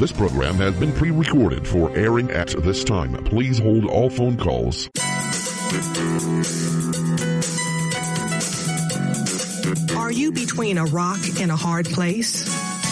This 0.00 0.12
program 0.12 0.54
has 0.54 0.74
been 0.76 0.92
pre-recorded 0.92 1.68
for 1.68 1.94
airing 1.94 2.30
at 2.30 2.48
this 2.62 2.84
time. 2.84 3.12
Please 3.24 3.58
hold 3.58 3.84
all 3.84 4.08
phone 4.08 4.38
calls. 4.38 4.88
Are 9.94 10.10
you 10.10 10.32
between 10.32 10.78
a 10.78 10.86
rock 10.86 11.20
and 11.38 11.50
a 11.50 11.56
hard 11.56 11.84
place? 11.84 12.48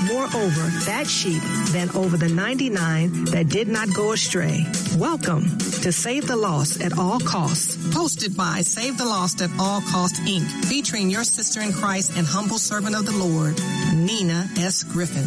more 0.00 0.24
over 0.24 0.66
that 0.86 1.06
sheep 1.06 1.42
than 1.72 1.90
over 1.96 2.16
the 2.16 2.28
99 2.28 3.24
that 3.26 3.48
did 3.48 3.68
not 3.68 3.92
go 3.94 4.12
astray. 4.12 4.66
Welcome 4.96 5.58
to 5.82 5.90
Save 5.90 6.26
the 6.26 6.36
Lost 6.36 6.82
at 6.82 6.98
All 6.98 7.18
Costs. 7.20 7.76
Posted 7.94 8.36
by 8.36 8.60
Save 8.60 8.98
the 8.98 9.06
Lost 9.06 9.40
at 9.40 9.50
All 9.58 9.80
Costs 9.80 10.20
Inc. 10.20 10.46
Featuring 10.66 11.10
your 11.10 11.24
sister 11.24 11.60
in 11.60 11.72
Christ 11.72 12.16
and 12.16 12.26
humble 12.26 12.58
servant 12.58 12.94
of 12.94 13.06
the 13.06 13.12
Lord, 13.12 13.58
Nina 13.94 14.48
S. 14.58 14.82
Griffin. 14.84 15.26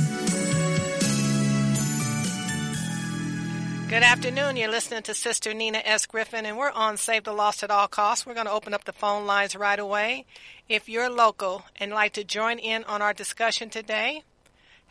Good 3.94 4.02
afternoon. 4.02 4.58
You're 4.58 4.72
listening 4.72 5.04
to 5.04 5.14
Sister 5.14 5.54
Nina 5.54 5.80
S. 5.86 6.08
Griffin, 6.08 6.48
and 6.48 6.58
we're 6.58 6.72
on 6.72 6.98
Save 6.98 7.26
the 7.26 7.32
Lost 7.32 7.64
at 7.64 7.70
All 7.70 7.88
Costs. 7.88 8.26
We're 8.26 8.34
going 8.34 8.48
to 8.48 8.52
open 8.52 8.74
up 8.74 8.86
the 8.86 8.92
phone 8.92 9.28
lines 9.28 9.56
right 9.56 9.78
away. 9.78 10.26
If 10.68 10.90
you're 10.90 11.12
local 11.12 11.64
and 11.76 11.92
like 11.92 12.14
to 12.14 12.24
join 12.24 12.58
in 12.58 12.84
on 12.86 13.04
our 13.04 13.14
discussion 13.14 13.70
today, 13.70 14.24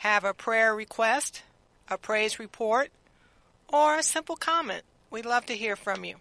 have 0.03 0.25
a 0.25 0.35
prayer 0.35 0.75
request, 0.75 1.43
a 1.89 1.97
praise 1.97 2.41
report, 2.41 2.91
or 3.73 3.97
a 3.97 4.03
simple 4.03 4.35
comment, 4.35 4.83
we'd 5.13 5.25
love 5.25 5.47
to 5.47 5.57
hear 5.57 5.77
from 5.77 6.05
you. 6.05 6.17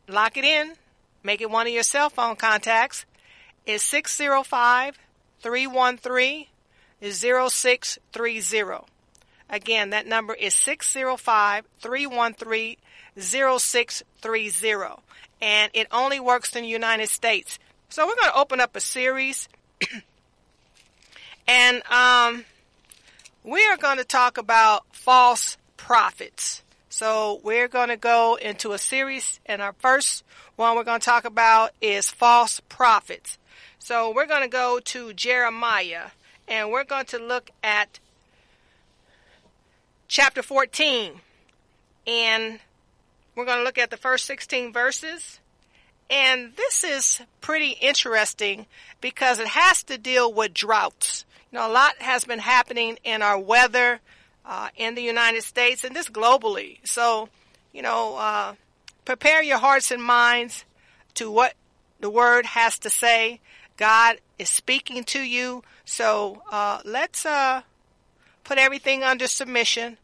lock 0.08 0.38
it 0.38 0.46
in, 0.46 0.74
make 1.24 1.42
it 1.42 1.50
one 1.50 1.68
of 1.68 1.74
your 1.74 1.84
cell 1.84 2.10
phone 2.10 2.36
contacts, 2.36 3.06
is 3.66 3.82
605 3.84 4.98
313 5.42 6.46
0630. 7.02 8.86
Again, 9.50 9.90
that 9.90 10.08
number 10.08 10.34
is 10.34 10.56
605 10.56 11.66
313 11.80 12.78
0630. 13.18 15.02
And 15.42 15.72
it 15.74 15.88
only 15.92 16.20
works 16.20 16.56
in 16.56 16.64
the 16.64 16.70
United 16.70 17.10
States. 17.10 17.60
So 17.90 18.06
we're 18.08 18.16
going 18.16 18.32
to 18.32 18.40
open 18.40 18.62
up 18.62 18.76
a 18.76 18.80
series. 18.80 19.50
and 21.48 21.82
um, 21.92 22.46
we 23.44 23.66
are 23.68 23.78
going 23.78 23.98
to 23.98 24.04
talk 24.04 24.38
about 24.38 24.84
false 24.92 25.58
prophets. 25.78 26.64
So 26.90 27.42
we're 27.44 27.68
going 27.68 27.90
to 27.90 27.98
go 27.98 28.36
into 28.36 28.72
a 28.72 28.78
series, 28.78 29.40
and 29.46 29.62
our 29.62 29.74
first 29.80 30.24
one 30.56 30.76
we're 30.76 30.84
going 30.84 31.00
to 31.00 31.06
talk 31.06 31.26
about 31.26 31.72
is 31.82 32.10
false 32.10 32.60
prophets. 32.70 33.38
So 33.80 34.14
we're 34.14 34.28
going 34.28 34.44
to 34.44 34.48
go 34.48 34.80
to 34.80 35.14
Jeremiah, 35.14 36.12
and 36.48 36.72
we're 36.72 36.84
going 36.84 37.06
to 37.08 37.18
look 37.18 37.50
at 37.64 38.00
chapter 40.08 40.44
14. 40.44 41.14
And 42.06 42.60
we're 43.36 43.46
going 43.46 43.58
to 43.58 43.64
look 43.64 43.80
at 43.80 43.90
the 43.90 43.98
first 43.98 44.26
16 44.26 44.72
verses. 44.72 45.40
And 46.10 46.56
this 46.56 46.84
is 46.84 47.22
pretty 47.42 47.72
interesting 47.82 48.68
because 49.02 49.40
it 49.40 49.48
has 49.48 49.84
to 49.84 49.98
deal 49.98 50.32
with 50.32 50.54
droughts. 50.54 51.26
Know, 51.54 51.70
a 51.70 51.72
lot 51.72 52.02
has 52.02 52.26
been 52.26 52.40
happening 52.40 52.98
in 53.04 53.22
our 53.22 53.38
weather 53.38 54.00
uh, 54.44 54.70
in 54.76 54.96
the 54.96 55.04
United 55.04 55.44
States 55.44 55.84
and 55.84 55.96
this 55.96 56.10
globally. 56.10 56.80
So, 56.84 57.30
you 57.72 57.84
know, 57.84 58.18
uh, 58.18 58.56
prepare 59.06 59.44
your 59.44 59.60
hearts 59.60 59.92
and 59.92 60.02
minds 60.02 60.66
to 61.14 61.30
what 61.30 61.54
the 62.00 62.10
Word 62.10 62.48
has 62.48 62.80
to 62.80 62.90
say. 62.90 63.40
God 63.78 64.18
is 64.40 64.50
speaking 64.50 65.04
to 65.04 65.20
you. 65.20 65.64
So 65.86 66.42
uh, 66.52 66.80
let's 66.86 67.24
uh, 67.24 67.62
put 68.44 68.58
everything 68.58 69.04
under 69.04 69.28
submission 69.28 69.98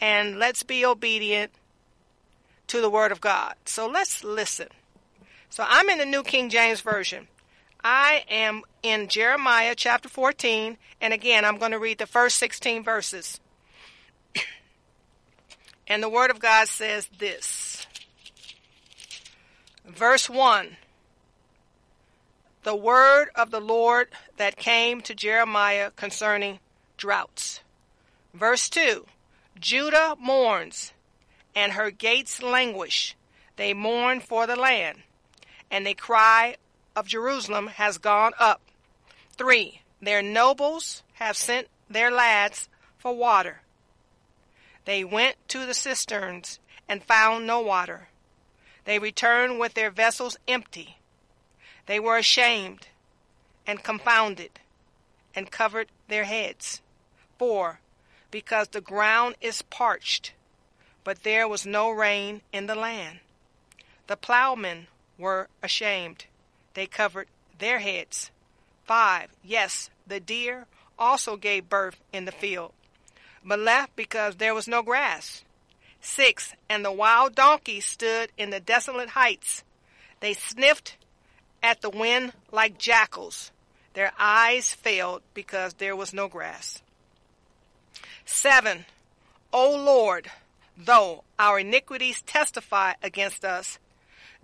and 0.00 0.38
let's 0.38 0.62
be 0.62 0.82
obedient 0.82 1.52
to 2.68 2.80
the 2.80 2.88
Word 2.88 3.12
of 3.12 3.20
God. 3.20 3.54
So 3.66 3.86
let's 3.86 4.24
listen. 4.24 4.68
So 5.50 5.62
I'm 5.68 5.90
in 5.90 5.98
the 5.98 6.06
New 6.06 6.22
King 6.22 6.48
James 6.48 6.80
Version. 6.80 7.28
I 7.84 8.24
am 8.30 8.62
in 8.82 9.08
Jeremiah 9.08 9.74
chapter 9.76 10.08
14, 10.08 10.78
and 11.02 11.12
again, 11.12 11.44
I'm 11.44 11.58
going 11.58 11.72
to 11.72 11.78
read 11.78 11.98
the 11.98 12.06
first 12.06 12.38
16 12.38 12.82
verses. 12.82 13.40
And 15.86 16.02
the 16.02 16.08
Word 16.08 16.30
of 16.30 16.38
God 16.38 16.68
says 16.68 17.10
this. 17.18 17.86
Verse 19.84 20.30
1 20.30 20.78
The 22.62 22.74
word 22.74 23.28
of 23.34 23.50
the 23.50 23.60
Lord 23.60 24.08
that 24.38 24.56
came 24.56 25.02
to 25.02 25.14
Jeremiah 25.14 25.90
concerning 25.90 26.60
droughts. 26.96 27.60
Verse 28.32 28.70
2 28.70 29.04
Judah 29.60 30.16
mourns, 30.18 30.94
and 31.54 31.72
her 31.72 31.90
gates 31.90 32.42
languish. 32.42 33.14
They 33.56 33.74
mourn 33.74 34.20
for 34.20 34.46
the 34.46 34.56
land. 34.56 35.02
and 35.70 35.84
they 35.84 35.94
cry 35.94 36.56
of 36.96 37.06
Jerusalem 37.08 37.68
has 37.68 37.98
gone 37.98 38.32
up. 38.38 38.60
3. 39.36 39.80
Their 40.00 40.22
nobles 40.22 41.02
have 41.14 41.36
sent 41.36 41.68
their 41.88 42.10
lads 42.10 42.68
for 42.98 43.14
water. 43.14 43.60
They 44.84 45.04
went 45.04 45.36
to 45.48 45.66
the 45.66 45.74
cisterns 45.74 46.58
and 46.88 47.02
found 47.02 47.46
no 47.46 47.60
water. 47.60 48.08
They 48.84 48.98
returned 48.98 49.58
with 49.58 49.74
their 49.74 49.90
vessels 49.90 50.36
empty. 50.46 50.98
They 51.86 51.98
were 51.98 52.18
ashamed 52.18 52.88
and 53.66 53.82
confounded 53.82 54.60
and 55.34 55.50
covered 55.50 55.88
their 56.08 56.24
heads. 56.24 56.80
4. 57.38 57.80
Because 58.30 58.68
the 58.68 58.80
ground 58.80 59.36
is 59.40 59.62
parched, 59.62 60.32
but 61.02 61.22
there 61.22 61.48
was 61.48 61.66
no 61.66 61.90
rain 61.90 62.42
in 62.52 62.66
the 62.66 62.74
land. 62.74 63.20
The 64.06 64.16
plowmen 64.16 64.88
were 65.18 65.48
ashamed. 65.62 66.26
They 66.74 66.86
covered 66.86 67.28
their 67.58 67.78
heads. 67.78 68.30
5. 68.84 69.30
Yes, 69.42 69.90
the 70.06 70.20
deer 70.20 70.66
also 70.98 71.36
gave 71.36 71.68
birth 71.68 72.00
in 72.12 72.24
the 72.24 72.32
field, 72.32 72.72
but 73.44 73.58
left 73.58 73.96
because 73.96 74.36
there 74.36 74.54
was 74.54 74.68
no 74.68 74.82
grass. 74.82 75.42
6. 76.00 76.54
And 76.68 76.84
the 76.84 76.92
wild 76.92 77.34
donkeys 77.34 77.86
stood 77.86 78.30
in 78.36 78.50
the 78.50 78.60
desolate 78.60 79.10
heights. 79.10 79.64
They 80.20 80.34
sniffed 80.34 80.96
at 81.62 81.80
the 81.80 81.90
wind 81.90 82.32
like 82.52 82.78
jackals. 82.78 83.50
Their 83.94 84.12
eyes 84.18 84.74
failed 84.74 85.22
because 85.32 85.74
there 85.74 85.96
was 85.96 86.12
no 86.12 86.28
grass. 86.28 86.82
7. 88.26 88.84
O 89.52 89.76
Lord, 89.76 90.30
though 90.76 91.24
our 91.38 91.60
iniquities 91.60 92.22
testify 92.22 92.94
against 93.02 93.44
us, 93.44 93.78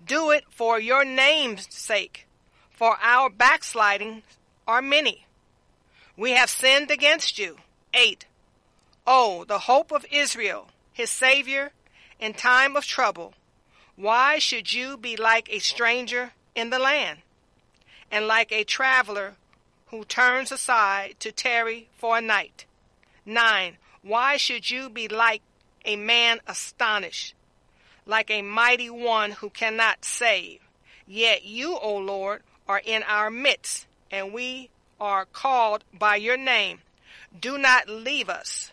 do 0.04 0.30
it 0.30 0.44
for 0.50 0.80
your 0.80 1.04
name's 1.04 1.72
sake, 1.74 2.26
for 2.70 2.96
our 3.02 3.28
backslidings 3.28 4.22
are 4.66 4.82
many. 4.82 5.26
We 6.16 6.32
have 6.32 6.50
sinned 6.50 6.90
against 6.90 7.38
you. 7.38 7.56
8. 7.94 8.26
Oh, 9.06 9.44
the 9.44 9.60
hope 9.60 9.90
of 9.90 10.06
Israel, 10.10 10.68
his 10.92 11.10
Savior, 11.10 11.72
in 12.18 12.34
time 12.34 12.76
of 12.76 12.84
trouble. 12.84 13.34
Why 13.96 14.38
should 14.38 14.72
you 14.72 14.96
be 14.96 15.16
like 15.16 15.48
a 15.52 15.58
stranger 15.58 16.32
in 16.54 16.70
the 16.70 16.78
land, 16.78 17.20
and 18.10 18.26
like 18.26 18.52
a 18.52 18.64
traveler 18.64 19.34
who 19.88 20.04
turns 20.04 20.52
aside 20.52 21.16
to 21.20 21.32
tarry 21.32 21.88
for 21.98 22.18
a 22.18 22.20
night? 22.20 22.64
9. 23.26 23.76
Why 24.02 24.36
should 24.36 24.70
you 24.70 24.88
be 24.88 25.08
like 25.08 25.42
a 25.84 25.96
man 25.96 26.40
astonished, 26.46 27.34
like 28.06 28.30
a 28.30 28.42
mighty 28.42 28.90
one 28.90 29.32
who 29.32 29.50
cannot 29.50 30.04
save? 30.04 30.60
Yet 31.06 31.44
you, 31.44 31.76
O 31.76 31.96
Lord, 31.96 32.42
are 32.68 32.82
in 32.84 33.02
our 33.02 33.30
midst, 33.30 33.86
and 34.10 34.32
we 34.32 34.70
are 35.00 35.24
called 35.24 35.84
by 35.92 36.16
your 36.16 36.36
name. 36.36 36.80
Do 37.38 37.58
not 37.58 37.88
leave 37.88 38.28
us. 38.28 38.72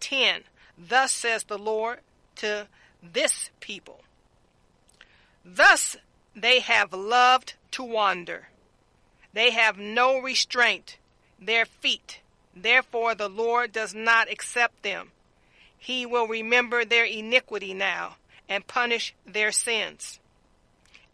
10. 0.00 0.42
Thus 0.76 1.12
says 1.12 1.44
the 1.44 1.58
Lord 1.58 2.00
to 2.36 2.68
this 3.02 3.50
people. 3.60 4.00
Thus 5.44 5.96
they 6.34 6.60
have 6.60 6.92
loved 6.92 7.54
to 7.72 7.82
wander. 7.82 8.48
They 9.32 9.50
have 9.50 9.78
no 9.78 10.18
restraint, 10.18 10.98
their 11.40 11.66
feet. 11.66 12.20
Therefore 12.54 13.14
the 13.14 13.28
Lord 13.28 13.72
does 13.72 13.94
not 13.94 14.30
accept 14.30 14.82
them. 14.82 15.12
He 15.78 16.04
will 16.04 16.26
remember 16.26 16.84
their 16.84 17.04
iniquity 17.04 17.74
now 17.74 18.16
and 18.48 18.66
punish 18.66 19.14
their 19.26 19.52
sins. 19.52 20.18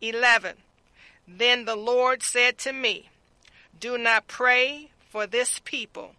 11. 0.00 0.56
Then 1.26 1.64
the 1.64 1.76
Lord 1.76 2.22
said 2.22 2.58
to 2.58 2.72
me, 2.72 3.08
Do 3.78 3.96
not 3.96 4.26
pray 4.26 4.90
for 5.10 5.26
this 5.26 5.60
people, 5.64 6.14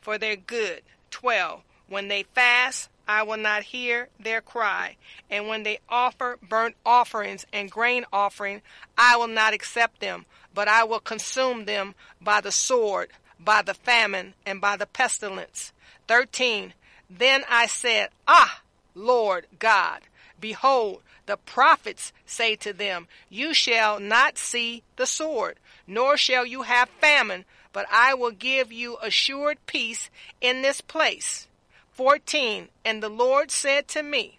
for 0.00 0.18
their 0.18 0.36
good. 0.36 0.82
12. 1.10 1.62
When 1.88 2.08
they 2.08 2.24
fast, 2.24 2.88
I 3.08 3.22
will 3.22 3.36
not 3.36 3.64
hear 3.64 4.08
their 4.18 4.40
cry. 4.40 4.96
And 5.30 5.46
when 5.46 5.62
they 5.62 5.78
offer 5.88 6.38
burnt 6.46 6.74
offerings 6.84 7.46
and 7.52 7.70
grain 7.70 8.04
offering, 8.12 8.62
I 8.98 9.16
will 9.16 9.28
not 9.28 9.54
accept 9.54 10.00
them, 10.00 10.26
but 10.52 10.68
I 10.68 10.84
will 10.84 11.00
consume 11.00 11.64
them 11.64 11.94
by 12.20 12.40
the 12.40 12.50
sword, 12.50 13.10
by 13.38 13.62
the 13.62 13.74
famine, 13.74 14.34
and 14.44 14.60
by 14.60 14.76
the 14.76 14.86
pestilence. 14.86 15.72
13. 16.08 16.72
Then 17.08 17.44
I 17.48 17.66
said, 17.66 18.08
Ah, 18.26 18.62
Lord 18.94 19.46
God, 19.58 20.00
behold, 20.40 21.02
the 21.26 21.36
prophets 21.36 22.12
say 22.24 22.56
to 22.56 22.72
them, 22.72 23.08
You 23.28 23.52
shall 23.52 24.00
not 24.00 24.38
see 24.38 24.82
the 24.96 25.06
sword, 25.06 25.58
nor 25.86 26.16
shall 26.16 26.46
you 26.46 26.62
have 26.62 26.88
famine, 27.00 27.44
but 27.72 27.86
I 27.90 28.14
will 28.14 28.30
give 28.30 28.72
you 28.72 28.96
assured 29.02 29.58
peace 29.66 30.08
in 30.40 30.62
this 30.62 30.80
place. 30.80 31.48
14 31.92 32.68
And 32.84 33.02
the 33.02 33.08
Lord 33.08 33.50
said 33.50 33.88
to 33.88 34.02
me, 34.02 34.38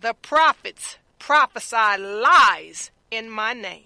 The 0.00 0.14
prophets 0.14 0.98
prophesy 1.18 1.96
lies 1.98 2.90
in 3.10 3.28
my 3.28 3.52
name. 3.52 3.84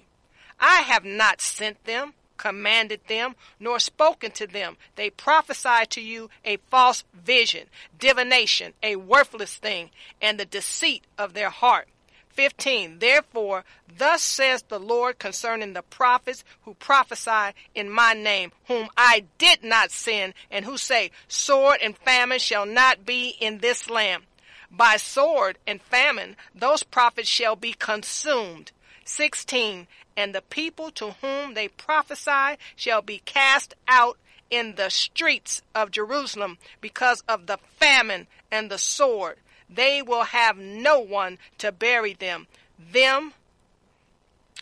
I 0.60 0.82
have 0.82 1.04
not 1.04 1.40
sent 1.40 1.84
them, 1.84 2.14
commanded 2.42 3.00
them, 3.06 3.36
nor 3.60 3.78
spoken 3.78 4.32
to 4.32 4.48
them. 4.48 4.76
They 4.96 5.10
prophesy 5.10 5.86
to 5.90 6.00
you 6.00 6.28
a 6.44 6.56
false 6.70 7.04
vision, 7.14 7.68
divination, 7.96 8.72
a 8.82 8.96
worthless 8.96 9.54
thing, 9.54 9.90
and 10.20 10.40
the 10.40 10.44
deceit 10.44 11.04
of 11.16 11.34
their 11.34 11.50
heart. 11.50 11.86
15. 12.30 12.98
Therefore, 12.98 13.64
thus 13.96 14.22
says 14.22 14.62
the 14.62 14.80
Lord 14.80 15.20
concerning 15.20 15.72
the 15.72 15.82
prophets 15.82 16.42
who 16.62 16.74
prophesy 16.74 17.54
in 17.76 17.88
my 17.88 18.12
name, 18.12 18.50
whom 18.66 18.88
I 18.96 19.26
did 19.38 19.62
not 19.62 19.92
send, 19.92 20.34
and 20.50 20.64
who 20.64 20.76
say, 20.76 21.12
Sword 21.28 21.78
and 21.80 21.96
famine 21.96 22.40
shall 22.40 22.66
not 22.66 23.06
be 23.06 23.36
in 23.38 23.58
this 23.58 23.88
land. 23.88 24.24
By 24.68 24.96
sword 24.96 25.58
and 25.64 25.80
famine, 25.80 26.34
those 26.56 26.82
prophets 26.82 27.28
shall 27.28 27.54
be 27.54 27.72
consumed. 27.72 28.72
16. 29.04 29.86
And 30.16 30.34
the 30.34 30.42
people 30.42 30.90
to 30.92 31.12
whom 31.22 31.54
they 31.54 31.68
prophesy 31.68 32.58
shall 32.76 33.02
be 33.02 33.22
cast 33.24 33.74
out 33.88 34.18
in 34.50 34.74
the 34.74 34.90
streets 34.90 35.62
of 35.74 35.90
Jerusalem 35.90 36.58
because 36.80 37.22
of 37.26 37.46
the 37.46 37.58
famine 37.78 38.26
and 38.50 38.70
the 38.70 38.78
sword 38.78 39.38
they 39.74 40.02
will 40.02 40.24
have 40.24 40.58
no 40.58 41.00
one 41.00 41.38
to 41.58 41.72
bury 41.72 42.12
them, 42.12 42.46
them, 42.78 43.32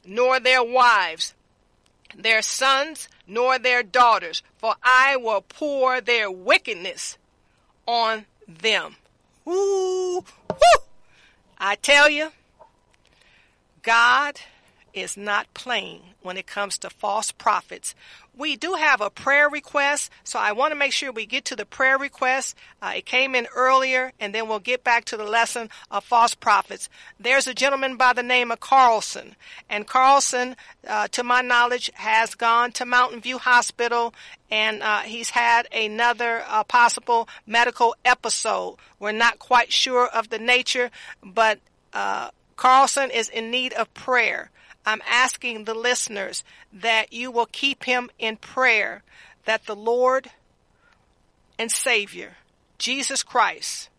nor 0.05 0.39
their 0.39 0.63
wives, 0.63 1.35
their 2.17 2.43
sons, 2.43 3.09
nor 3.27 3.59
their 3.59 3.83
daughters, 3.83 4.43
for 4.59 4.75
I 4.83 5.17
will 5.17 5.43
pour 5.43 6.01
their 6.01 6.31
wickedness 6.31 7.19
on 7.87 8.27
them. 8.47 8.97
Ooh, 9.47 10.25
woo! 10.49 10.83
I 11.59 11.77
tell 11.77 12.09
you, 12.09 12.31
God 13.83 14.41
is 14.95 15.17
not 15.17 15.53
plain 15.55 16.01
when 16.23 16.37
it 16.37 16.47
comes 16.47 16.79
to 16.79 16.91
false 16.91 17.33
prophets. 17.33 17.95
We 18.37 18.57
do 18.57 18.75
have 18.75 19.01
a 19.01 19.11
prayer 19.11 19.49
request, 19.51 20.11
so 20.25 20.39
I 20.39 20.53
want 20.53 20.73
to 20.73 20.79
make 20.79 20.93
sure 20.93 21.13
we 21.13 21.27
get 21.27 21.45
to 21.47 21.57
the 21.57 21.67
prayer 21.67 21.99
request. 21.99 22.57
Uh, 22.81 22.93
it 22.97 23.05
came 23.05 23.35
in 23.35 23.47
earlier, 23.55 24.13
and 24.19 24.35
then 24.35 24.49
we'll 24.49 24.61
get 24.61 24.83
back 24.85 25.05
to 25.07 25.17
the 25.17 25.25
lesson 25.25 25.69
of 25.91 26.05
false 26.05 26.35
prophets. 26.35 26.89
There's 27.19 27.47
a 27.47 27.55
gentleman 27.55 27.97
by 27.97 28.13
the 28.13 28.23
name 28.23 28.51
of 28.51 28.61
Carson, 28.61 29.37
and 29.69 29.87
Carson, 29.87 30.57
uh, 30.87 31.09
to 31.09 31.23
my 31.23 31.43
knowledge, 31.43 31.91
has 31.95 32.35
gone 32.35 32.73
to 32.73 32.87
Mountain 32.87 33.21
View 33.21 33.39
Hospital, 33.39 34.15
and 34.51 34.83
uh, 34.83 35.01
he's 35.01 35.31
had 35.31 35.69
another 35.73 36.43
uh, 36.49 36.65
possible 36.65 37.29
medical 37.47 37.95
episode. 38.05 38.77
We're 38.99 39.13
not 39.13 39.39
quite 39.39 39.73
sure 39.73 40.07
of 40.07 40.31
the 40.31 40.39
nature, 40.39 40.91
but 41.23 41.59
uh, 41.93 42.31
Carson 42.57 43.11
is 43.11 43.29
in 43.29 43.51
need 43.51 43.73
of 43.73 43.93
prayer. 43.95 44.51
I'm 44.85 45.03
asking 45.07 45.65
the 45.65 45.75
listeners 45.75 46.43
that 46.73 47.13
you 47.13 47.31
will 47.31 47.47
keep 47.47 47.85
him 47.85 48.11
in 48.19 48.37
prayer, 48.37 49.03
that 49.45 49.67
the 49.67 49.77
Lord 49.77 50.31
and 51.59 51.71
Savior, 51.71 52.37
Jesus 52.79 53.23
Christ, 53.23 53.91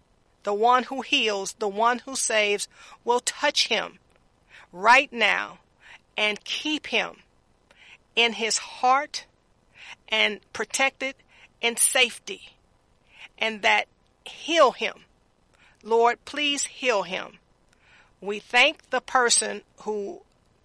the 0.43 0.53
one 0.53 0.83
who 0.83 1.01
heals, 1.01 1.53
the 1.59 1.67
one 1.67 1.99
who 1.99 2.15
saves, 2.15 2.67
will 3.03 3.19
touch 3.19 3.67
him 3.67 3.99
right 4.71 5.11
now 5.13 5.59
and 6.17 6.43
keep 6.43 6.87
him 6.87 7.17
in 8.15 8.33
his 8.33 8.57
heart 8.57 9.25
and 10.09 10.39
protected 10.53 11.15
in 11.61 11.77
safety 11.77 12.53
and 13.37 13.61
that 13.61 13.87
heal 14.25 14.71
him. 14.71 15.05
Lord, 15.83 16.23
please 16.25 16.65
heal 16.65 17.03
him. 17.03 17.39
We 18.19 18.39
thank 18.39 18.89
the 18.89 19.01
person 19.01 19.61
who 19.81 20.21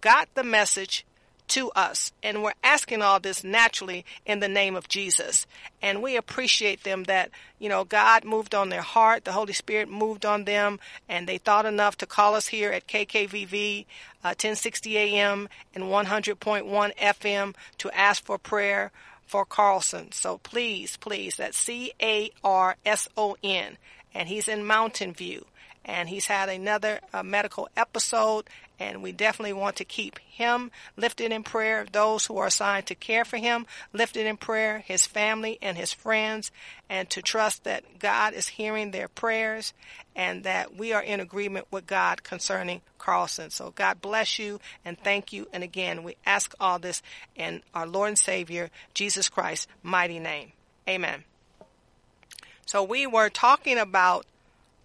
got 0.07 0.33
the 0.35 0.43
message 0.43 1.05
to 1.49 1.69
us. 1.71 2.13
And 2.23 2.41
we're 2.41 2.53
asking 2.63 3.01
all 3.01 3.19
this 3.19 3.43
naturally 3.43 4.05
in 4.25 4.39
the 4.39 4.47
name 4.47 4.73
of 4.73 4.87
Jesus. 4.87 5.45
And 5.81 6.01
we 6.01 6.15
appreciate 6.15 6.85
them 6.85 7.03
that, 7.05 7.29
you 7.59 7.67
know, 7.67 7.83
God 7.83 8.23
moved 8.23 8.55
on 8.55 8.69
their 8.69 8.81
heart, 8.81 9.25
the 9.25 9.33
Holy 9.33 9.51
Spirit 9.51 9.89
moved 9.89 10.25
on 10.25 10.45
them, 10.45 10.79
and 11.09 11.27
they 11.27 11.37
thought 11.37 11.65
enough 11.65 11.97
to 11.97 12.05
call 12.05 12.35
us 12.35 12.47
here 12.47 12.71
at 12.71 12.87
KKVV 12.87 13.81
uh, 14.23 14.31
1060 14.31 14.97
AM 14.97 15.49
and 15.75 15.83
100.1 15.83 16.95
FM 16.95 17.53
to 17.77 17.91
ask 17.91 18.23
for 18.23 18.37
prayer 18.37 18.93
for 19.25 19.43
Carson. 19.43 20.13
So 20.13 20.37
please, 20.37 20.95
please, 20.95 21.35
that's 21.35 21.57
C 21.57 21.91
A 22.01 22.31
R 22.45 22.77
S 22.85 23.09
O 23.17 23.35
N, 23.43 23.77
and 24.13 24.29
he's 24.29 24.47
in 24.47 24.65
Mountain 24.65 25.15
View 25.15 25.47
and 25.87 26.09
he's 26.09 26.27
had 26.27 26.49
another 26.49 26.99
uh, 27.13 27.23
medical 27.23 27.69
episode 27.77 28.47
and 28.79 29.01
we 29.01 29.11
definitely 29.11 29.53
want 29.53 29.77
to 29.77 29.85
keep 29.85 30.19
him 30.19 30.69
lifted 30.95 31.31
in 31.31 31.41
prayer. 31.41 31.85
Those 31.91 32.27
who 32.27 32.37
are 32.37 32.47
assigned 32.47 32.85
to 32.87 32.95
care 32.95 33.25
for 33.25 33.37
him 33.37 33.65
lifted 33.93 34.27
in 34.27 34.37
prayer 34.37 34.79
his 34.79 35.07
family 35.07 35.57
and 35.61 35.77
his 35.77 35.93
friends 35.93 36.51
and 36.89 37.09
to 37.09 37.21
trust 37.21 37.63
that 37.63 37.99
God 37.99 38.33
is 38.33 38.49
hearing 38.49 38.91
their 38.91 39.07
prayers 39.07 39.73
and 40.15 40.43
that 40.43 40.75
we 40.75 40.93
are 40.93 41.01
in 41.01 41.19
agreement 41.19 41.65
with 41.71 41.87
God 41.87 42.23
concerning 42.23 42.81
Carson 42.99 43.49
so 43.49 43.71
God 43.71 44.01
bless 44.01 44.37
you 44.37 44.59
and 44.83 44.99
thank 44.99 45.31
you. 45.31 45.47
And 45.53 45.63
again 45.63 46.03
we 46.03 46.17
ask 46.25 46.53
all 46.59 46.77
this 46.77 47.01
in 47.35 47.61
our 47.73 47.87
Lord 47.87 48.09
and 48.09 48.19
Savior 48.19 48.69
Jesus 48.93 49.29
Christ's 49.29 49.67
mighty 49.81 50.19
name. 50.19 50.51
Amen. 50.87 51.23
So 52.65 52.83
we 52.83 53.07
were 53.07 53.29
talking 53.29 53.77
about 53.77 54.25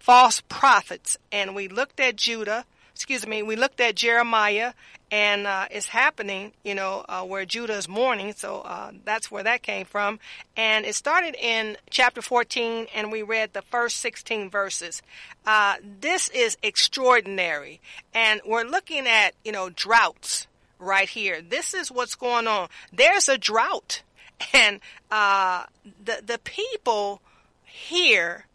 false 0.03 0.41
prophets. 0.49 1.17
And 1.31 1.55
we 1.55 1.69
looked 1.69 2.01
at 2.01 2.17
Judah, 2.17 2.65
excuse 2.93 3.25
me, 3.25 3.41
we 3.41 3.55
looked 3.55 3.79
at 3.79 3.95
Jeremiah, 3.95 4.73
and 5.09 5.47
uh, 5.47 5.67
it's 5.71 5.87
happening, 5.87 6.51
you 6.61 6.75
know, 6.75 7.05
uh, 7.07 7.23
where 7.23 7.45
Judah 7.45 7.77
is 7.77 7.87
mourning. 7.87 8.33
So 8.33 8.59
uh, 8.61 8.91
that's 9.05 9.31
where 9.31 9.43
that 9.43 9.63
came 9.63 9.85
from. 9.85 10.19
And 10.57 10.85
it 10.85 10.95
started 10.95 11.35
in 11.39 11.77
chapter 11.89 12.21
14, 12.21 12.87
and 12.93 13.13
we 13.13 13.21
read 13.21 13.53
the 13.53 13.61
first 13.61 13.97
16 13.97 14.49
verses. 14.49 15.01
Uh, 15.45 15.75
this 16.01 16.27
is 16.29 16.57
extraordinary. 16.61 17.79
And 18.13 18.41
we're 18.45 18.65
looking 18.65 19.07
at, 19.07 19.35
you 19.45 19.53
know, 19.53 19.69
droughts 19.69 20.47
right 20.79 21.07
here. 21.07 21.41
This 21.41 21.73
is 21.73 21.89
what's 21.89 22.15
going 22.15 22.47
on. 22.47 22.67
There's 22.91 23.29
a 23.29 23.37
drought. 23.37 24.01
And 24.53 24.81
uh, 25.09 25.65
the, 26.03 26.21
the 26.25 26.37
people 26.37 27.21
here 27.63 28.45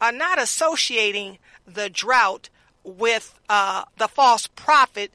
are 0.00 0.12
not 0.12 0.40
associating 0.40 1.38
the 1.66 1.90
drought 1.90 2.48
with 2.84 3.38
uh, 3.48 3.84
the 3.98 4.08
false 4.08 4.46
prophets 4.46 5.14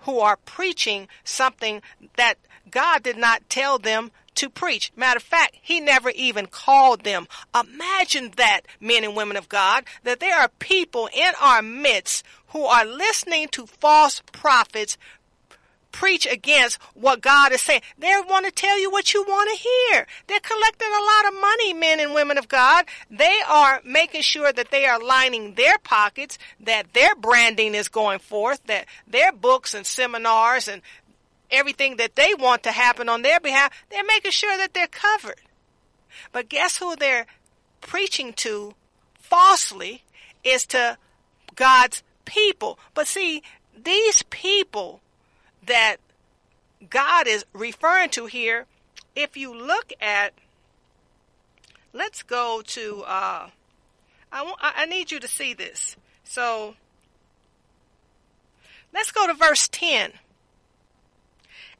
who 0.00 0.18
are 0.18 0.36
preaching 0.36 1.08
something 1.24 1.82
that 2.16 2.38
God 2.70 3.02
did 3.02 3.16
not 3.16 3.48
tell 3.48 3.78
them 3.78 4.10
to 4.34 4.48
preach. 4.48 4.92
Matter 4.96 5.18
of 5.18 5.22
fact, 5.22 5.56
he 5.60 5.78
never 5.80 6.10
even 6.10 6.46
called 6.46 7.04
them. 7.04 7.28
Imagine 7.54 8.32
that, 8.36 8.62
men 8.80 9.04
and 9.04 9.14
women 9.14 9.36
of 9.36 9.48
God, 9.48 9.84
that 10.04 10.20
there 10.20 10.38
are 10.38 10.48
people 10.58 11.08
in 11.14 11.32
our 11.40 11.60
midst 11.60 12.24
who 12.48 12.64
are 12.64 12.84
listening 12.84 13.48
to 13.48 13.66
false 13.66 14.22
prophets 14.32 14.96
preach 15.92 16.26
against 16.26 16.80
what 16.94 17.20
God 17.20 17.52
is 17.52 17.62
saying. 17.62 17.82
They 17.98 18.12
want 18.26 18.46
to 18.46 18.50
tell 18.50 18.80
you 18.80 18.90
what 18.90 19.14
you 19.14 19.22
want 19.22 19.50
to 19.50 19.62
hear. 19.62 20.06
They're 20.26 20.40
collecting 20.40 20.88
a 20.88 21.04
lot 21.04 21.32
of 21.32 21.40
money, 21.40 21.72
men 21.74 22.00
and 22.00 22.14
women 22.14 22.38
of 22.38 22.48
God. 22.48 22.86
They 23.10 23.40
are 23.48 23.80
making 23.84 24.22
sure 24.22 24.52
that 24.52 24.70
they 24.70 24.86
are 24.86 24.98
lining 24.98 25.54
their 25.54 25.78
pockets, 25.78 26.38
that 26.60 26.92
their 26.94 27.14
branding 27.14 27.74
is 27.74 27.88
going 27.88 28.18
forth, 28.18 28.64
that 28.66 28.86
their 29.06 29.32
books 29.32 29.74
and 29.74 29.86
seminars 29.86 30.66
and 30.66 30.82
everything 31.50 31.96
that 31.96 32.16
they 32.16 32.34
want 32.34 32.62
to 32.62 32.72
happen 32.72 33.08
on 33.08 33.22
their 33.22 33.38
behalf, 33.38 33.70
they're 33.90 34.04
making 34.04 34.30
sure 34.30 34.56
that 34.56 34.72
they're 34.72 34.86
covered. 34.86 35.40
But 36.32 36.48
guess 36.48 36.78
who 36.78 36.96
they're 36.96 37.26
preaching 37.82 38.32
to 38.34 38.74
falsely 39.20 40.02
is 40.42 40.66
to 40.66 40.96
God's 41.54 42.02
people. 42.24 42.78
But 42.94 43.06
see, 43.06 43.42
these 43.76 44.22
people 44.24 45.01
that 45.66 45.96
God 46.88 47.26
is 47.26 47.44
referring 47.52 48.10
to 48.10 48.26
here, 48.26 48.66
if 49.14 49.36
you 49.36 49.54
look 49.54 49.92
at, 50.00 50.32
let's 51.92 52.22
go 52.22 52.62
to, 52.66 53.02
uh, 53.06 53.48
I, 54.30 54.42
want, 54.42 54.56
I 54.60 54.86
need 54.86 55.10
you 55.10 55.20
to 55.20 55.28
see 55.28 55.54
this. 55.54 55.96
So, 56.24 56.74
let's 58.92 59.12
go 59.12 59.26
to 59.26 59.34
verse 59.34 59.68
10. 59.68 60.12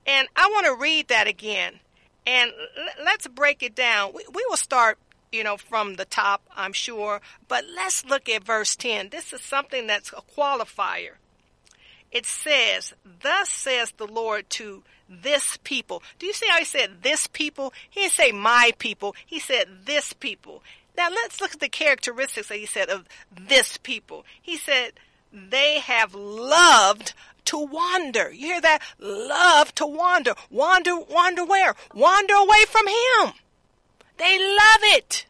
And 0.06 0.28
I 0.36 0.48
want 0.48 0.66
to 0.66 0.74
read 0.74 1.08
that 1.08 1.26
again. 1.26 1.80
And 2.26 2.52
let's 3.02 3.26
break 3.26 3.62
it 3.62 3.74
down. 3.74 4.12
We, 4.14 4.24
we 4.32 4.44
will 4.48 4.56
start, 4.56 4.98
you 5.30 5.42
know, 5.42 5.56
from 5.56 5.94
the 5.94 6.04
top, 6.04 6.42
I'm 6.54 6.72
sure. 6.72 7.20
But 7.48 7.64
let's 7.74 8.04
look 8.04 8.28
at 8.28 8.44
verse 8.44 8.76
10. 8.76 9.08
This 9.08 9.32
is 9.32 9.40
something 9.40 9.86
that's 9.86 10.12
a 10.12 10.22
qualifier 10.36 11.14
it 12.12 12.26
says, 12.26 12.92
Thus 13.22 13.48
says 13.48 13.92
the 13.96 14.06
Lord 14.06 14.48
to 14.50 14.82
this 15.08 15.58
people. 15.64 16.02
Do 16.18 16.26
you 16.26 16.32
see 16.32 16.46
how 16.48 16.58
he 16.58 16.64
said 16.64 17.02
this 17.02 17.26
people? 17.26 17.72
He 17.88 18.02
didn't 18.02 18.12
say 18.12 18.32
my 18.32 18.72
people. 18.78 19.16
He 19.26 19.40
said 19.40 19.66
this 19.86 20.12
people. 20.12 20.62
Now 20.96 21.08
let's 21.10 21.40
look 21.40 21.54
at 21.54 21.60
the 21.60 21.68
characteristics 21.68 22.48
that 22.48 22.58
he 22.58 22.66
said 22.66 22.90
of 22.90 23.06
this 23.30 23.78
people. 23.78 24.24
He 24.40 24.56
said, 24.56 24.92
they 25.32 25.80
have 25.80 26.14
loved 26.14 27.14
to 27.46 27.58
wander. 27.58 28.30
You 28.30 28.46
hear 28.48 28.60
that? 28.60 28.80
Love 28.98 29.74
to 29.76 29.86
wander. 29.86 30.34
Wander, 30.50 30.98
wander 30.98 31.44
where? 31.44 31.74
Wander 31.94 32.34
away 32.34 32.64
from 32.68 32.86
him. 32.86 33.32
They 34.18 34.38
love 34.38 34.80
it. 34.82 35.26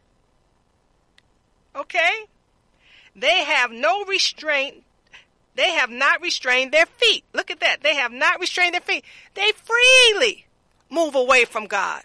Okay? 1.75 2.25
They 3.15 3.43
have 3.45 3.71
no 3.71 4.03
restraint 4.05 4.83
they 5.55 5.71
have 5.71 5.89
not 5.89 6.21
restrained 6.21 6.71
their 6.71 6.85
feet. 6.85 7.23
Look 7.33 7.51
at 7.51 7.59
that. 7.59 7.83
They 7.83 7.95
have 7.95 8.11
not 8.11 8.39
restrained 8.39 8.73
their 8.73 8.81
feet. 8.81 9.05
They 9.35 9.51
freely 9.51 10.45
move 10.89 11.15
away 11.15 11.45
from 11.45 11.65
God. 11.65 12.03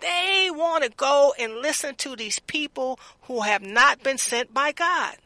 They 0.00 0.48
want 0.52 0.84
to 0.84 0.90
go 0.90 1.34
and 1.38 1.56
listen 1.56 1.94
to 1.96 2.16
these 2.16 2.38
people 2.38 2.98
who 3.22 3.42
have 3.42 3.62
not 3.62 4.02
been 4.02 4.18
sent 4.18 4.52
by 4.52 4.72
God. 4.72 5.16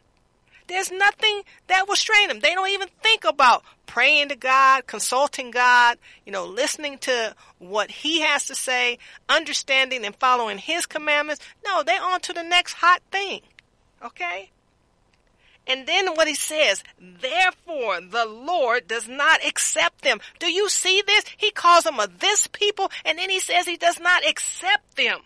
There's 0.66 0.90
nothing 0.90 1.42
that 1.66 1.86
will 1.86 1.96
strain 1.96 2.28
them. 2.28 2.40
They 2.40 2.54
don't 2.54 2.70
even 2.70 2.88
think 3.02 3.24
about 3.24 3.62
praying 3.86 4.30
to 4.30 4.36
God, 4.36 4.86
consulting 4.86 5.50
God, 5.50 5.98
you 6.24 6.32
know, 6.32 6.46
listening 6.46 6.98
to 6.98 7.34
what 7.58 7.90
He 7.90 8.20
has 8.20 8.46
to 8.46 8.54
say, 8.54 8.98
understanding 9.28 10.04
and 10.04 10.16
following 10.16 10.58
His 10.58 10.86
commandments. 10.86 11.44
No, 11.64 11.82
they're 11.82 12.02
on 12.02 12.20
to 12.22 12.32
the 12.32 12.42
next 12.42 12.74
hot 12.74 13.02
thing. 13.12 13.42
Okay? 14.02 14.50
And 15.66 15.86
then 15.86 16.08
what 16.14 16.28
he 16.28 16.34
says, 16.34 16.84
therefore 17.00 18.00
the 18.00 18.26
Lord 18.26 18.86
does 18.86 19.08
not 19.08 19.44
accept 19.44 20.02
them. 20.02 20.20
Do 20.38 20.50
you 20.50 20.68
see 20.68 21.02
this? 21.06 21.24
He 21.36 21.50
calls 21.50 21.84
them 21.84 21.98
a 21.98 22.06
this 22.06 22.46
people 22.48 22.90
and 23.04 23.18
then 23.18 23.30
he 23.30 23.40
says 23.40 23.66
he 23.66 23.76
does 23.76 23.98
not 23.98 24.26
accept 24.28 24.96
them. 24.96 25.20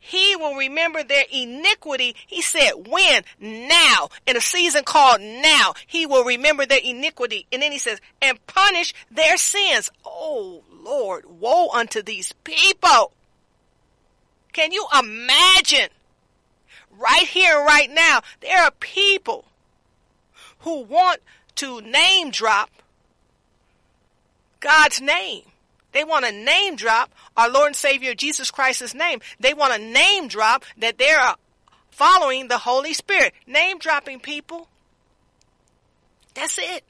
He 0.00 0.36
will 0.36 0.54
remember 0.54 1.02
their 1.02 1.24
iniquity. 1.30 2.14
He 2.26 2.40
said, 2.40 2.70
when? 2.86 3.24
Now. 3.40 4.08
In 4.26 4.36
a 4.36 4.40
season 4.40 4.84
called 4.84 5.20
now. 5.20 5.74
He 5.86 6.06
will 6.06 6.24
remember 6.24 6.64
their 6.64 6.80
iniquity. 6.82 7.46
And 7.52 7.60
then 7.60 7.72
he 7.72 7.78
says, 7.78 8.00
and 8.22 8.44
punish 8.46 8.94
their 9.10 9.36
sins. 9.36 9.90
Oh 10.04 10.62
Lord, 10.70 11.24
woe 11.26 11.68
unto 11.70 12.00
these 12.00 12.32
people. 12.44 13.12
Can 14.52 14.72
you 14.72 14.86
imagine? 14.98 15.90
Right 16.96 17.26
here, 17.26 17.56
right 17.58 17.90
now, 17.92 18.22
there 18.40 18.62
are 18.62 18.72
people 18.80 19.44
who 20.68 20.82
want 20.82 21.20
to 21.54 21.80
name 21.80 22.30
drop 22.30 22.70
God's 24.60 25.00
name. 25.00 25.42
They 25.92 26.04
want 26.04 26.26
to 26.26 26.32
name 26.32 26.76
drop 26.76 27.10
our 27.36 27.48
Lord 27.48 27.68
and 27.68 27.76
Savior 27.76 28.14
Jesus 28.14 28.50
Christ's 28.50 28.94
name. 28.94 29.20
They 29.40 29.54
want 29.54 29.72
to 29.72 29.78
name 29.78 30.28
drop 30.28 30.64
that 30.76 30.98
they 30.98 31.10
are 31.10 31.36
following 31.90 32.48
the 32.48 32.58
Holy 32.58 32.92
Spirit. 32.92 33.32
Name 33.46 33.78
dropping 33.78 34.20
people. 34.20 34.68
That's 36.34 36.58
it. 36.58 36.84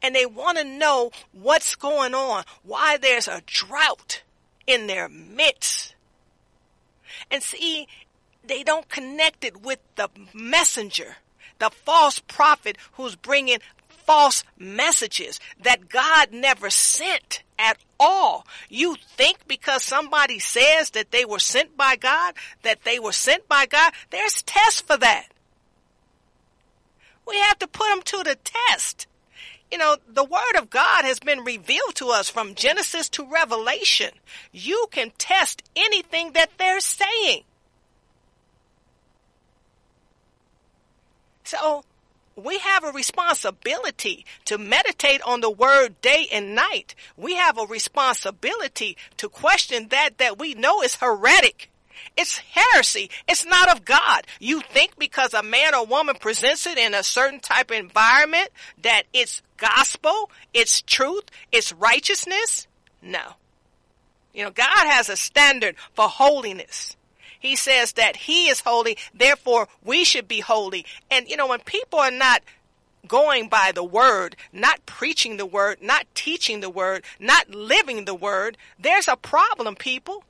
And 0.00 0.14
they 0.14 0.24
want 0.24 0.56
to 0.56 0.64
know 0.64 1.10
what's 1.32 1.74
going 1.74 2.14
on, 2.14 2.44
why 2.62 2.96
there's 2.96 3.28
a 3.28 3.42
drought 3.44 4.22
in 4.66 4.86
their 4.86 5.10
midst. 5.10 5.94
And 7.30 7.42
see, 7.42 7.86
they 8.42 8.62
don't 8.62 8.88
connect 8.88 9.44
it 9.44 9.60
with 9.60 9.80
the 9.96 10.08
messenger 10.32 11.16
the 11.62 11.70
false 11.70 12.18
prophet 12.18 12.76
who's 12.92 13.14
bringing 13.14 13.58
false 13.88 14.44
messages 14.58 15.38
that 15.62 15.88
God 15.88 16.32
never 16.32 16.70
sent 16.70 17.42
at 17.58 17.78
all. 18.00 18.44
You 18.68 18.96
think 19.16 19.46
because 19.46 19.84
somebody 19.84 20.40
says 20.40 20.90
that 20.90 21.12
they 21.12 21.24
were 21.24 21.38
sent 21.38 21.76
by 21.76 21.96
God, 21.96 22.34
that 22.62 22.82
they 22.84 22.98
were 22.98 23.12
sent 23.12 23.48
by 23.48 23.66
God, 23.66 23.92
there's 24.10 24.42
tests 24.42 24.80
for 24.80 24.96
that. 24.96 25.28
We 27.26 27.38
have 27.38 27.58
to 27.60 27.68
put 27.68 27.88
them 27.88 28.02
to 28.02 28.24
the 28.24 28.36
test. 28.42 29.06
You 29.70 29.78
know, 29.78 29.96
the 30.06 30.24
Word 30.24 30.58
of 30.58 30.68
God 30.68 31.04
has 31.04 31.20
been 31.20 31.44
revealed 31.44 31.94
to 31.94 32.08
us 32.08 32.28
from 32.28 32.56
Genesis 32.56 33.08
to 33.10 33.24
Revelation. 33.24 34.10
You 34.50 34.86
can 34.90 35.12
test 35.16 35.62
anything 35.76 36.32
that 36.32 36.50
they're 36.58 36.80
saying. 36.80 37.44
So, 41.52 41.84
we 42.34 42.60
have 42.60 42.82
a 42.82 42.92
responsibility 42.92 44.24
to 44.46 44.56
meditate 44.56 45.20
on 45.20 45.42
the 45.42 45.50
word 45.50 46.00
day 46.00 46.26
and 46.32 46.54
night. 46.54 46.94
We 47.14 47.34
have 47.34 47.58
a 47.58 47.66
responsibility 47.66 48.96
to 49.18 49.28
question 49.28 49.88
that 49.88 50.16
that 50.16 50.38
we 50.38 50.54
know 50.54 50.80
is 50.80 50.94
heretic. 50.94 51.70
It's 52.16 52.38
heresy. 52.38 53.10
It's 53.28 53.44
not 53.44 53.70
of 53.70 53.84
God. 53.84 54.26
You 54.40 54.62
think 54.62 54.98
because 54.98 55.34
a 55.34 55.42
man 55.42 55.74
or 55.74 55.84
woman 55.84 56.16
presents 56.18 56.66
it 56.66 56.78
in 56.78 56.94
a 56.94 57.02
certain 57.02 57.38
type 57.38 57.70
of 57.70 57.76
environment 57.76 58.48
that 58.80 59.02
it's 59.12 59.42
gospel, 59.58 60.30
it's 60.54 60.80
truth, 60.80 61.24
it's 61.52 61.70
righteousness? 61.74 62.66
No. 63.02 63.34
You 64.32 64.44
know, 64.44 64.50
God 64.50 64.86
has 64.86 65.10
a 65.10 65.16
standard 65.18 65.76
for 65.92 66.08
holiness. 66.08 66.96
He 67.42 67.56
says 67.56 67.92
that 67.94 68.16
He 68.16 68.48
is 68.48 68.60
holy, 68.60 68.96
therefore 69.12 69.66
we 69.84 70.04
should 70.04 70.28
be 70.28 70.38
holy. 70.38 70.86
And 71.10 71.28
you 71.28 71.36
know, 71.36 71.48
when 71.48 71.58
people 71.60 71.98
are 71.98 72.12
not 72.12 72.42
going 73.08 73.48
by 73.48 73.72
the 73.74 73.82
word, 73.82 74.36
not 74.52 74.86
preaching 74.86 75.38
the 75.38 75.44
word, 75.44 75.82
not 75.82 76.06
teaching 76.14 76.60
the 76.60 76.70
word, 76.70 77.02
not 77.18 77.50
living 77.50 78.04
the 78.04 78.14
word, 78.14 78.56
there's 78.78 79.08
a 79.08 79.16
problem, 79.16 79.74
people. 79.74 80.22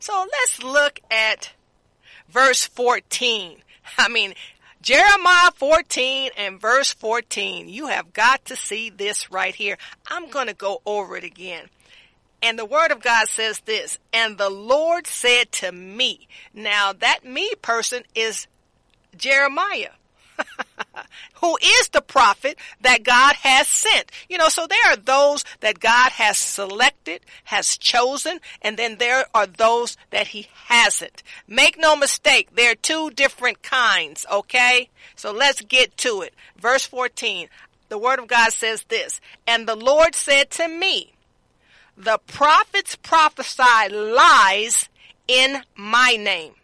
So 0.00 0.26
let's 0.32 0.60
look 0.60 0.98
at 1.08 1.52
verse 2.28 2.66
14. 2.66 3.58
I 3.96 4.08
mean, 4.08 4.34
Jeremiah 4.82 5.52
14 5.54 6.30
and 6.36 6.60
verse 6.60 6.92
14. 6.94 7.68
You 7.68 7.86
have 7.86 8.12
got 8.12 8.44
to 8.46 8.56
see 8.56 8.90
this 8.90 9.30
right 9.30 9.54
here. 9.54 9.78
I'm 10.08 10.30
going 10.30 10.48
to 10.48 10.54
go 10.54 10.80
over 10.84 11.16
it 11.16 11.24
again. 11.24 11.66
And 12.42 12.58
the 12.58 12.64
word 12.64 12.90
of 12.90 13.02
God 13.02 13.28
says 13.28 13.60
this, 13.60 13.98
and 14.12 14.38
the 14.38 14.50
Lord 14.50 15.06
said 15.06 15.52
to 15.52 15.72
me. 15.72 16.26
Now 16.54 16.92
that 16.92 17.24
me 17.24 17.54
person 17.60 18.02
is 18.14 18.46
Jeremiah. 19.16 19.90
who 21.34 21.56
is 21.62 21.88
the 21.88 22.00
prophet 22.00 22.56
that 22.80 23.02
God 23.02 23.36
has 23.36 23.66
sent. 23.68 24.10
You 24.28 24.38
know, 24.38 24.48
so 24.48 24.66
there 24.66 24.92
are 24.92 24.96
those 24.96 25.44
that 25.60 25.80
God 25.80 26.12
has 26.12 26.38
selected, 26.38 27.20
has 27.44 27.76
chosen, 27.76 28.40
and 28.62 28.76
then 28.76 28.96
there 28.98 29.26
are 29.34 29.46
those 29.46 29.96
that 30.10 30.28
he 30.28 30.48
hasn't. 30.66 31.22
Make 31.46 31.78
no 31.78 31.96
mistake, 31.96 32.54
there 32.54 32.72
are 32.72 32.76
two 32.76 33.10
different 33.10 33.62
kinds, 33.62 34.26
okay? 34.30 34.90
So 35.16 35.32
let's 35.32 35.60
get 35.62 35.96
to 35.98 36.22
it. 36.22 36.34
Verse 36.58 36.86
14. 36.86 37.48
The 37.88 37.98
word 37.98 38.20
of 38.20 38.28
God 38.28 38.52
says 38.52 38.84
this, 38.84 39.20
and 39.48 39.66
the 39.66 39.74
Lord 39.74 40.14
said 40.14 40.50
to 40.52 40.68
me, 40.68 41.12
the 41.96 42.18
prophets 42.26 42.96
prophesy 42.96 43.88
lies 43.90 44.88
in 45.28 45.62
my 45.76 46.16
name. 46.18 46.54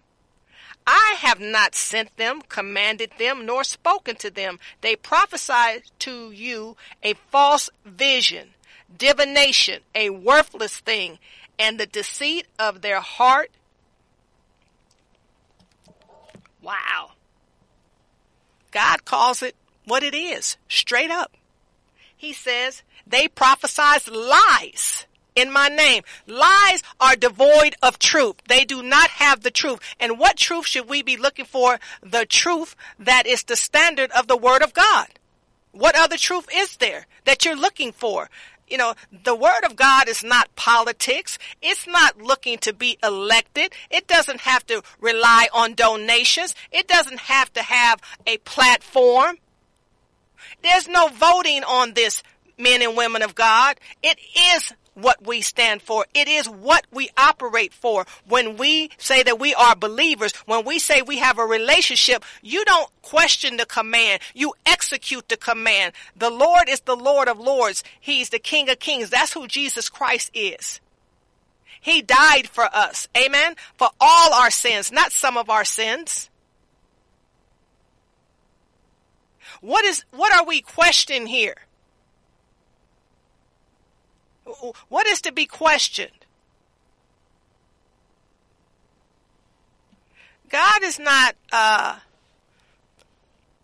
I 0.87 1.17
have 1.19 1.41
not 1.41 1.75
sent 1.75 2.17
them, 2.17 2.43
commanded 2.49 3.11
them, 3.19 3.45
nor 3.45 3.65
spoken 3.65 4.17
to 4.17 4.31
them. 4.31 4.61
They 4.83 4.95
prophesy 4.95 5.83
to 6.01 6.31
you 6.31 6.77
a 7.03 7.15
false 7.31 7.69
vision, 7.85 8.51
divination, 8.97 9.83
a 9.95 10.11
worthless 10.11 10.79
thing, 10.79 11.19
and 11.59 11.79
the 11.79 11.87
deceit 11.87 12.47
of 12.59 12.83
their 12.83 13.01
heart. 13.01 13.51
Wow. 16.63 17.13
God 18.71 19.05
calls 19.05 19.43
it 19.43 19.57
what 19.87 20.03
it 20.03 20.15
is, 20.15 20.57
straight 20.69 21.11
up. 21.11 21.33
He 22.17 22.33
says 22.33 22.83
they 23.07 23.27
prophesy 23.29 24.11
lies 24.11 25.07
in 25.37 25.53
my 25.53 25.69
name. 25.69 26.03
Lies 26.27 26.83
are 26.99 27.15
devoid 27.15 27.77
of 27.83 27.99
truth. 28.01 28.37
They 28.49 28.65
do 28.65 28.83
not 28.83 29.11
have 29.11 29.43
the 29.43 29.51
truth. 29.51 29.79
And 30.01 30.19
what 30.19 30.37
truth 30.37 30.67
should 30.67 30.89
we 30.89 31.03
be 31.03 31.17
looking 31.17 31.45
for? 31.45 31.79
The 32.03 32.27
truth 32.27 32.75
that 32.99 33.27
is 33.27 33.45
the 33.45 33.55
standard 33.55 34.11
of 34.11 34.27
the 34.27 34.37
word 34.37 34.63
of 34.63 34.75
God. 34.75 35.07
What 35.71 35.95
other 35.95 36.17
truth 36.17 36.49
is 36.53 36.79
there 36.79 37.07
that 37.27 37.45
you're 37.45 37.55
looking 37.55 37.93
for? 37.93 38.31
You 38.67 38.79
know, 38.79 38.95
the 39.25 39.37
word 39.37 39.65
of 39.65 39.77
God 39.77 40.09
is 40.09 40.25
not 40.25 40.55
politics. 40.57 41.39
It's 41.63 41.87
not 41.87 42.21
looking 42.21 42.59
to 42.59 42.73
be 42.73 42.99
elected. 43.03 43.73
It 43.91 44.09
doesn't 44.09 44.41
have 44.41 44.67
to 44.67 44.83
rely 45.01 45.49
on 45.53 45.75
donations. 45.75 46.55
It 46.73 46.89
doesn't 46.89 47.21
have 47.21 47.53
to 47.53 47.63
have 47.63 48.01
a 48.27 48.39
platform. 48.39 49.37
There's 50.63 50.89
no 50.89 51.09
voting 51.09 51.63
on 51.63 51.93
this, 51.93 52.23
men 52.59 52.83
and 52.83 52.97
women 52.97 53.23
of 53.23 53.37
God. 53.37 53.79
It 54.03 54.19
is 54.55 54.73
what 54.97 55.25
we 55.27 55.43
stand 55.43 55.83
for. 55.83 56.07
It 56.15 56.27
is 56.27 56.49
what 56.49 56.87
we 56.91 57.11
operate 57.17 57.73
for. 57.73 58.07
When 58.27 58.57
we 58.57 58.91
say 58.99 59.23
that 59.23 59.39
we 59.39 59.55
are 59.55 59.77
believers, 59.77 60.33
when 60.47 60.65
we 60.65 60.79
say 60.79 61.03
we 61.03 61.19
have 61.19 61.39
a 61.39 61.45
relationship, 61.45 62.25
you 62.43 62.65
don't 62.65 62.91
question 63.03 63.59
the 63.59 63.67
command. 63.67 64.23
You 64.35 64.55
execute 64.65 65.29
the 65.29 65.37
command. 65.37 65.93
The 66.17 66.31
Lord 66.31 66.69
is 66.69 66.81
the 66.81 66.97
Lord 66.97 67.29
of 67.29 67.39
Lords. 67.39 67.85
He's 68.01 68.31
the 68.31 68.39
King 68.39 68.71
of 68.71 68.79
Kings. 68.79 69.11
That's 69.11 69.35
who 69.35 69.47
Jesus 69.47 69.89
Christ 69.89 70.31
is. 70.35 70.81
He 71.81 72.03
died 72.03 72.49
for 72.49 72.65
us. 72.65 73.07
Amen. 73.17 73.55
For 73.77 73.89
all 74.01 74.35
our 74.35 74.51
sins, 74.51 74.91
not 74.91 75.13
some 75.13 75.37
of 75.37 75.51
our 75.51 75.65
sins. 75.65 76.31
What 79.61 79.85
is, 79.85 80.05
what 80.11 80.35
are 80.35 80.45
we 80.45 80.63
questioning 80.63 81.27
here? 81.27 81.55
What 84.89 85.07
is 85.07 85.21
to 85.23 85.33
be 85.33 85.47
questioned? 85.47 86.11
God 90.49 90.83
is 90.85 90.99
not 90.99 91.35
uh, 91.53 91.99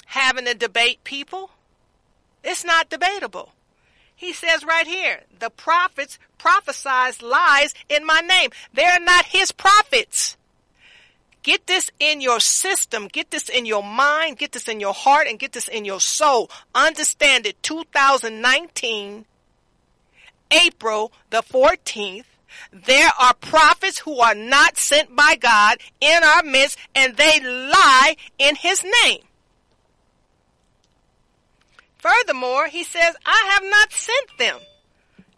having 0.06 0.48
a 0.48 0.54
debate, 0.54 1.04
people. 1.04 1.50
It's 2.42 2.64
not 2.64 2.90
debatable. 2.90 3.52
He 4.14 4.32
says 4.32 4.64
right 4.64 4.86
here, 4.86 5.20
the 5.38 5.50
prophets 5.50 6.18
prophesize 6.38 7.22
lies 7.22 7.74
in 7.88 8.04
my 8.04 8.20
name. 8.20 8.50
They're 8.72 9.00
not 9.00 9.26
his 9.26 9.52
prophets. 9.52 10.36
Get 11.42 11.66
this 11.66 11.90
in 11.98 12.20
your 12.20 12.38
system. 12.40 13.08
Get 13.08 13.30
this 13.30 13.48
in 13.48 13.66
your 13.66 13.82
mind. 13.82 14.38
Get 14.38 14.52
this 14.52 14.68
in 14.68 14.78
your 14.78 14.94
heart 14.94 15.26
and 15.28 15.38
get 15.38 15.52
this 15.52 15.66
in 15.66 15.84
your 15.84 16.00
soul. 16.00 16.50
Understand 16.74 17.46
it. 17.46 17.60
2019 17.62 19.24
April 20.52 21.12
the 21.30 21.42
14th, 21.42 22.24
there 22.70 23.10
are 23.18 23.34
prophets 23.34 23.98
who 23.98 24.18
are 24.18 24.34
not 24.34 24.76
sent 24.76 25.14
by 25.16 25.36
God 25.36 25.78
in 26.00 26.22
our 26.22 26.42
midst 26.42 26.78
and 26.94 27.16
they 27.16 27.40
lie 27.40 28.16
in 28.38 28.56
his 28.56 28.84
name. 29.04 29.22
Furthermore, 31.98 32.66
he 32.66 32.82
says, 32.82 33.14
I 33.24 33.50
have 33.52 33.64
not 33.64 33.92
sent 33.92 34.38
them. 34.38 34.58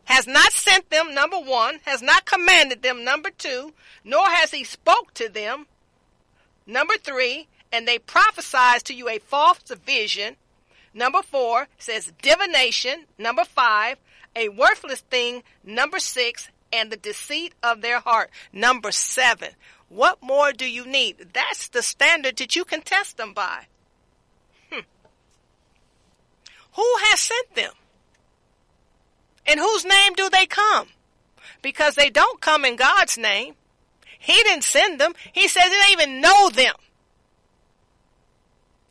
Has 0.05 0.27
not 0.27 0.53
sent 0.53 0.91
them, 0.91 1.15
number 1.15 1.39
one, 1.39 1.79
has 1.85 2.03
not 2.03 2.25
commanded 2.25 2.83
them, 2.83 3.05
number 3.05 3.31
two, 3.31 3.73
nor 4.03 4.27
has 4.29 4.51
he 4.51 4.65
spoke 4.65 5.15
to 5.15 5.29
them, 5.29 5.67
number 6.67 6.95
three, 7.03 7.49
and 7.73 7.89
they 7.89 7.99
prophesied 7.99 8.85
to 8.85 8.95
you 8.95 9.09
a 9.09 9.19
false 9.19 9.61
vision. 9.85 10.37
Number 10.93 11.23
four 11.23 11.69
says 11.79 12.13
divination. 12.23 13.07
Number 13.19 13.45
five, 13.45 13.97
a 14.37 14.49
worthless 14.49 15.01
thing, 15.01 15.43
number 15.65 15.99
six, 15.99 16.49
and 16.73 16.91
the 16.91 16.97
deceit 16.97 17.55
of 17.63 17.81
their 17.81 18.01
heart, 18.01 18.31
number 18.53 18.91
seven. 18.91 19.51
What 19.89 20.23
more 20.23 20.53
do 20.53 20.69
you 20.69 20.87
need? 20.87 21.29
That's 21.33 21.69
the 21.69 21.83
standard 21.83 22.37
that 22.39 22.57
you 22.57 22.65
can 22.65 22.83
test 22.83 23.17
them 23.17 23.33
by. 23.33 23.67
Hmm. 24.71 24.81
Who 26.75 26.95
has 27.03 27.21
sent 27.21 27.55
them? 27.55 27.73
In 29.47 29.59
whose 29.59 29.85
name 29.85 30.15
do 30.15 30.29
they 30.31 30.47
come? 30.47 30.89
Because 31.63 31.95
they 31.95 32.11
don't 32.11 32.41
come 32.41 32.65
in 32.65 32.77
God's 32.77 33.19
name. 33.19 33.55
He 34.19 34.43
didn't 34.43 34.65
send 34.65 34.99
them. 34.99 35.13
He 35.33 35.49
says 35.49 35.65
they 35.65 35.71
didn't 35.71 35.93
even 35.93 36.21
know 36.21 36.51
them. 36.51 36.75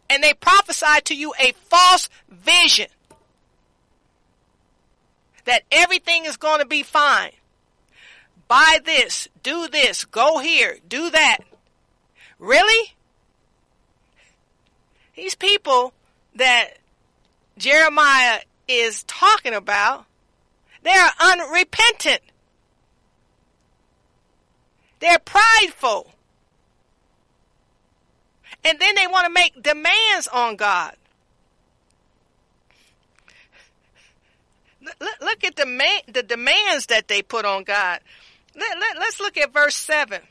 And 0.10 0.24
they 0.24 0.34
prophesy 0.36 1.02
to 1.06 1.16
you 1.16 1.34
a 1.40 1.54
false 1.70 2.08
vision 2.30 2.88
that 5.46 5.64
everything 5.72 6.26
is 6.26 6.38
going 6.38 6.60
to 6.60 6.66
be 6.66 6.84
fine. 6.84 7.32
Buy 8.48 8.80
this, 8.84 9.28
do 9.42 9.68
this, 9.68 10.06
go 10.06 10.40
here, 10.40 10.78
do 10.88 11.10
that. 11.10 11.40
Really? 12.40 12.94
These 15.16 15.36
people 15.36 15.94
that 16.36 16.78
Jeremiah 17.58 18.40
is 18.68 19.04
talking 19.04 19.54
about, 19.54 20.06
they 20.82 20.92
are 20.92 21.12
unrepentant. 21.20 22.22
They're 25.00 25.20
prideful. 25.20 26.12
And 28.66 28.80
then 28.80 28.96
they 28.96 29.08
want 29.08 29.26
to 29.26 29.34
make 29.34 29.62
demands 29.62 30.28
on 30.28 30.56
God. 30.56 30.96
Look 35.22 35.44
at 35.44 35.56
the, 35.56 35.66
man, 35.66 36.00
the 36.08 36.24
demands 36.24 36.88
that 36.88 37.08
they 37.08 37.22
put 37.22 37.46
on 37.46 37.64
God. 37.64 38.00
Let, 38.56 38.80
let, 38.80 38.98
let's 38.98 39.20
look 39.20 39.38
at 39.38 39.54
verse 39.54 39.76
7. 39.76 40.22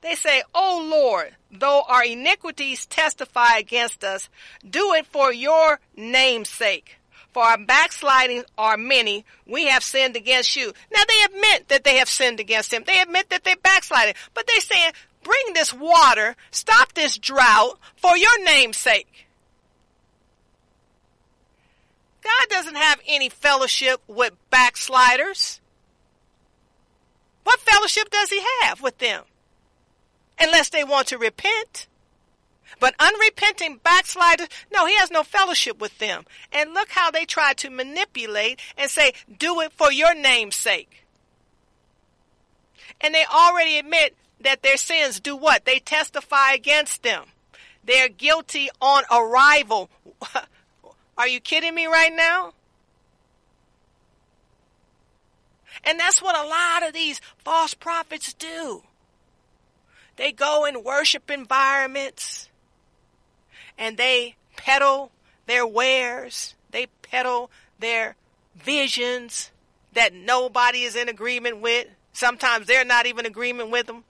They 0.00 0.14
say, 0.16 0.42
O 0.54 0.86
Lord, 0.90 1.34
though 1.50 1.82
our 1.88 2.04
iniquities 2.04 2.84
testify 2.84 3.56
against 3.56 4.04
us, 4.04 4.28
do 4.68 4.92
it 4.92 5.06
for 5.06 5.32
your 5.32 5.80
name's 5.96 6.50
sake. 6.50 6.98
For 7.32 7.42
our 7.42 7.58
backslidings 7.58 8.44
are 8.56 8.76
many. 8.76 9.24
We 9.46 9.66
have 9.66 9.82
sinned 9.82 10.14
against 10.14 10.54
you. 10.56 10.72
Now 10.92 11.02
they 11.08 11.34
admit 11.34 11.68
that 11.68 11.82
they 11.82 11.96
have 11.96 12.08
sinned 12.08 12.38
against 12.38 12.72
him. 12.72 12.84
They 12.86 13.00
admit 13.00 13.30
that 13.30 13.44
they 13.44 13.56
backslided. 13.56 14.14
But 14.34 14.46
they 14.46 14.60
saying, 14.60 14.92
bring 15.22 15.54
this 15.54 15.72
water, 15.72 16.36
stop 16.52 16.92
this 16.92 17.18
drought 17.18 17.78
for 17.96 18.16
your 18.16 18.44
name's 18.44 18.76
sake. 18.76 19.26
God 22.24 22.48
doesn't 22.48 22.76
have 22.76 23.00
any 23.06 23.28
fellowship 23.28 24.00
with 24.08 24.32
backsliders. 24.50 25.60
What 27.44 27.60
fellowship 27.60 28.10
does 28.10 28.30
he 28.30 28.42
have 28.62 28.80
with 28.80 28.98
them? 28.98 29.24
Unless 30.40 30.70
they 30.70 30.82
want 30.82 31.08
to 31.08 31.18
repent. 31.18 31.86
But 32.80 32.94
unrepenting 32.98 33.78
backsliders, 33.84 34.48
no, 34.72 34.86
he 34.86 34.96
has 34.96 35.10
no 35.10 35.22
fellowship 35.22 35.80
with 35.80 35.98
them. 35.98 36.24
And 36.50 36.74
look 36.74 36.90
how 36.90 37.10
they 37.10 37.24
try 37.24 37.52
to 37.54 37.70
manipulate 37.70 38.58
and 38.76 38.90
say, 38.90 39.12
do 39.38 39.60
it 39.60 39.72
for 39.72 39.92
your 39.92 40.14
name's 40.14 40.56
sake. 40.56 41.04
And 43.00 43.14
they 43.14 43.24
already 43.24 43.78
admit 43.78 44.16
that 44.40 44.62
their 44.62 44.76
sins 44.76 45.20
do 45.20 45.36
what? 45.36 45.64
They 45.64 45.78
testify 45.78 46.52
against 46.52 47.02
them. 47.02 47.24
They're 47.84 48.08
guilty 48.08 48.70
on 48.80 49.04
arrival. 49.10 49.90
Are 51.16 51.28
you 51.28 51.40
kidding 51.40 51.74
me 51.74 51.86
right 51.86 52.12
now? 52.14 52.52
And 55.84 55.98
that's 55.98 56.22
what 56.22 56.36
a 56.36 56.48
lot 56.48 56.86
of 56.86 56.94
these 56.94 57.20
false 57.38 57.74
prophets 57.74 58.32
do. 58.32 58.82
They 60.16 60.32
go 60.32 60.64
in 60.64 60.84
worship 60.84 61.30
environments 61.30 62.48
and 63.76 63.96
they 63.96 64.36
peddle 64.56 65.10
their 65.46 65.66
wares. 65.66 66.54
They 66.70 66.86
peddle 67.02 67.50
their 67.78 68.16
visions 68.56 69.50
that 69.92 70.14
nobody 70.14 70.82
is 70.82 70.96
in 70.96 71.08
agreement 71.08 71.60
with. 71.60 71.88
Sometimes 72.12 72.66
they're 72.66 72.84
not 72.84 73.06
even 73.06 73.26
in 73.26 73.32
agreement 73.32 73.70
with 73.70 73.86
them. 73.86 74.04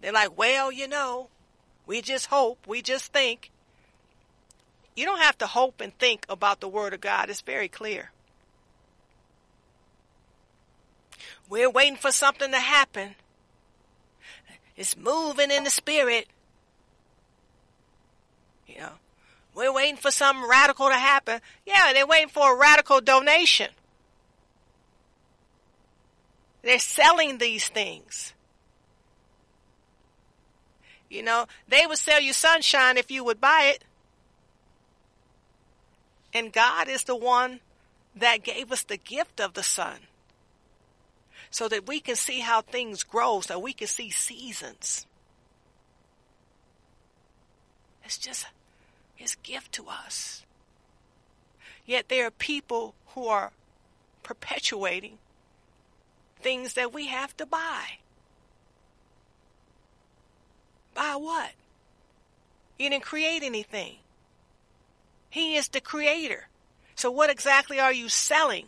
They're 0.00 0.12
like, 0.12 0.36
well, 0.36 0.72
you 0.72 0.88
know, 0.88 1.28
we 1.86 2.02
just 2.02 2.26
hope, 2.26 2.66
we 2.66 2.82
just 2.82 3.12
think. 3.12 3.50
You 4.94 5.06
don't 5.06 5.20
have 5.20 5.38
to 5.38 5.46
hope 5.46 5.80
and 5.80 5.96
think 5.98 6.26
about 6.28 6.60
the 6.60 6.68
Word 6.68 6.94
of 6.94 7.00
God. 7.00 7.30
It's 7.30 7.40
very 7.40 7.68
clear. 7.68 8.10
We're 11.48 11.70
waiting 11.70 11.96
for 11.96 12.12
something 12.12 12.50
to 12.50 12.58
happen. 12.58 13.16
It's 14.76 14.96
moving 14.96 15.50
in 15.50 15.64
the 15.64 15.70
spirit. 15.70 16.26
You 18.66 18.78
know, 18.78 18.92
we're 19.54 19.72
waiting 19.72 19.96
for 19.96 20.10
something 20.10 20.48
radical 20.48 20.88
to 20.88 20.94
happen. 20.94 21.40
Yeah, 21.66 21.92
they're 21.92 22.06
waiting 22.06 22.28
for 22.28 22.54
a 22.54 22.58
radical 22.58 23.00
donation. 23.00 23.70
They're 26.62 26.78
selling 26.78 27.38
these 27.38 27.68
things. 27.68 28.32
You 31.08 31.24
know, 31.24 31.46
they 31.66 31.86
would 31.86 31.98
sell 31.98 32.20
you 32.20 32.32
sunshine 32.32 32.96
if 32.96 33.10
you 33.10 33.24
would 33.24 33.40
buy 33.40 33.72
it. 33.74 33.84
And 36.32 36.52
God 36.52 36.88
is 36.88 37.04
the 37.04 37.16
one 37.16 37.60
that 38.14 38.44
gave 38.44 38.70
us 38.72 38.82
the 38.82 38.96
gift 38.96 39.40
of 39.40 39.54
the 39.54 39.62
sun 39.62 39.98
so 41.50 41.68
that 41.68 41.86
we 41.86 42.00
can 42.00 42.16
see 42.16 42.40
how 42.40 42.62
things 42.62 43.02
grow, 43.02 43.40
so 43.40 43.58
we 43.58 43.72
can 43.72 43.88
see 43.88 44.10
seasons. 44.10 45.06
It's 48.04 48.18
just 48.18 48.46
his 49.16 49.34
gift 49.36 49.72
to 49.72 49.86
us. 49.88 50.44
Yet 51.84 52.08
there 52.08 52.26
are 52.26 52.30
people 52.30 52.94
who 53.08 53.26
are 53.26 53.52
perpetuating 54.22 55.18
things 56.40 56.74
that 56.74 56.92
we 56.92 57.08
have 57.08 57.36
to 57.38 57.46
buy. 57.46 57.98
Buy 60.94 61.16
what? 61.16 61.50
You 62.78 62.90
didn't 62.90 63.04
create 63.04 63.42
anything. 63.42 63.96
He 65.30 65.54
is 65.54 65.68
the 65.68 65.80
creator. 65.80 66.48
So 66.96 67.10
what 67.10 67.30
exactly 67.30 67.78
are 67.78 67.92
you 67.92 68.08
selling? 68.08 68.66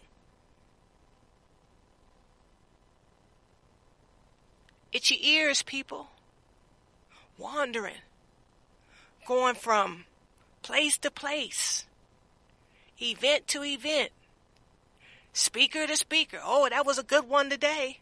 It's 4.92 5.10
your 5.10 5.20
ears, 5.20 5.62
people. 5.62 6.08
Wandering. 7.36 7.96
Going 9.26 9.56
from 9.56 10.04
place 10.62 10.96
to 10.98 11.10
place. 11.10 11.86
Event 13.00 13.48
to 13.48 13.64
event. 13.64 14.10
Speaker 15.32 15.86
to 15.86 15.96
speaker. 15.96 16.38
Oh, 16.42 16.68
that 16.68 16.86
was 16.86 16.98
a 16.98 17.02
good 17.02 17.28
one 17.28 17.50
today. 17.50 17.98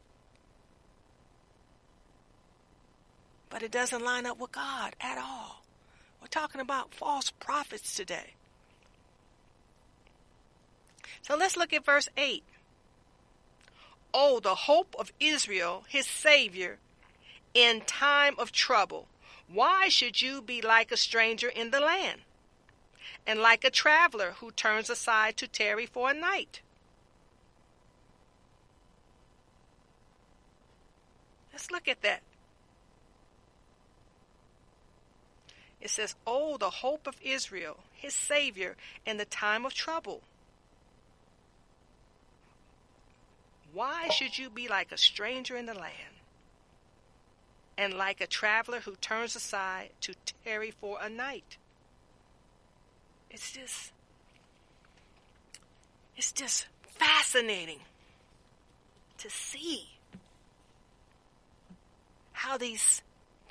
But 3.48 3.62
it 3.62 3.72
doesn't 3.72 4.04
line 4.04 4.26
up 4.26 4.38
with 4.38 4.52
God 4.52 4.94
at 5.00 5.16
all. 5.16 5.62
We're 6.20 6.28
talking 6.28 6.60
about 6.60 6.94
false 6.94 7.30
prophets 7.30 7.96
today. 7.96 8.34
So 11.22 11.36
let's 11.36 11.56
look 11.56 11.72
at 11.72 11.84
verse 11.84 12.08
8. 12.16 12.42
Oh, 14.12 14.40
the 14.40 14.54
hope 14.54 14.94
of 14.98 15.12
Israel, 15.20 15.84
his 15.88 16.06
Savior, 16.06 16.78
in 17.54 17.82
time 17.82 18.34
of 18.38 18.52
trouble. 18.52 19.06
Why 19.52 19.88
should 19.88 20.22
you 20.22 20.42
be 20.42 20.62
like 20.62 20.90
a 20.92 20.96
stranger 20.96 21.48
in 21.48 21.70
the 21.70 21.80
land, 21.80 22.22
and 23.26 23.40
like 23.40 23.64
a 23.64 23.70
traveler 23.70 24.34
who 24.38 24.50
turns 24.50 24.88
aside 24.88 25.36
to 25.38 25.48
tarry 25.48 25.86
for 25.86 26.10
a 26.10 26.14
night? 26.14 26.60
Let's 31.52 31.70
look 31.70 31.88
at 31.88 32.02
that. 32.02 32.22
It 35.80 35.90
says, 35.90 36.14
Oh, 36.26 36.56
the 36.56 36.70
hope 36.70 37.06
of 37.06 37.16
Israel, 37.22 37.78
his 37.92 38.14
Savior, 38.14 38.76
in 39.06 39.16
the 39.16 39.24
time 39.24 39.64
of 39.64 39.74
trouble. 39.74 40.22
Why 43.72 44.08
should 44.08 44.38
you 44.38 44.50
be 44.50 44.68
like 44.68 44.92
a 44.92 44.98
stranger 44.98 45.56
in 45.56 45.66
the 45.66 45.74
land 45.74 46.16
and 47.78 47.94
like 47.94 48.20
a 48.20 48.26
traveler 48.26 48.80
who 48.80 48.96
turns 48.96 49.36
aside 49.36 49.90
to 50.02 50.14
tarry 50.44 50.70
for 50.70 50.98
a 51.00 51.08
night? 51.08 51.56
It's 53.30 53.52
just, 53.52 53.92
it's 56.16 56.32
just 56.32 56.66
fascinating 56.82 57.80
to 59.18 59.30
see 59.30 59.86
how 62.32 62.58
these 62.58 63.02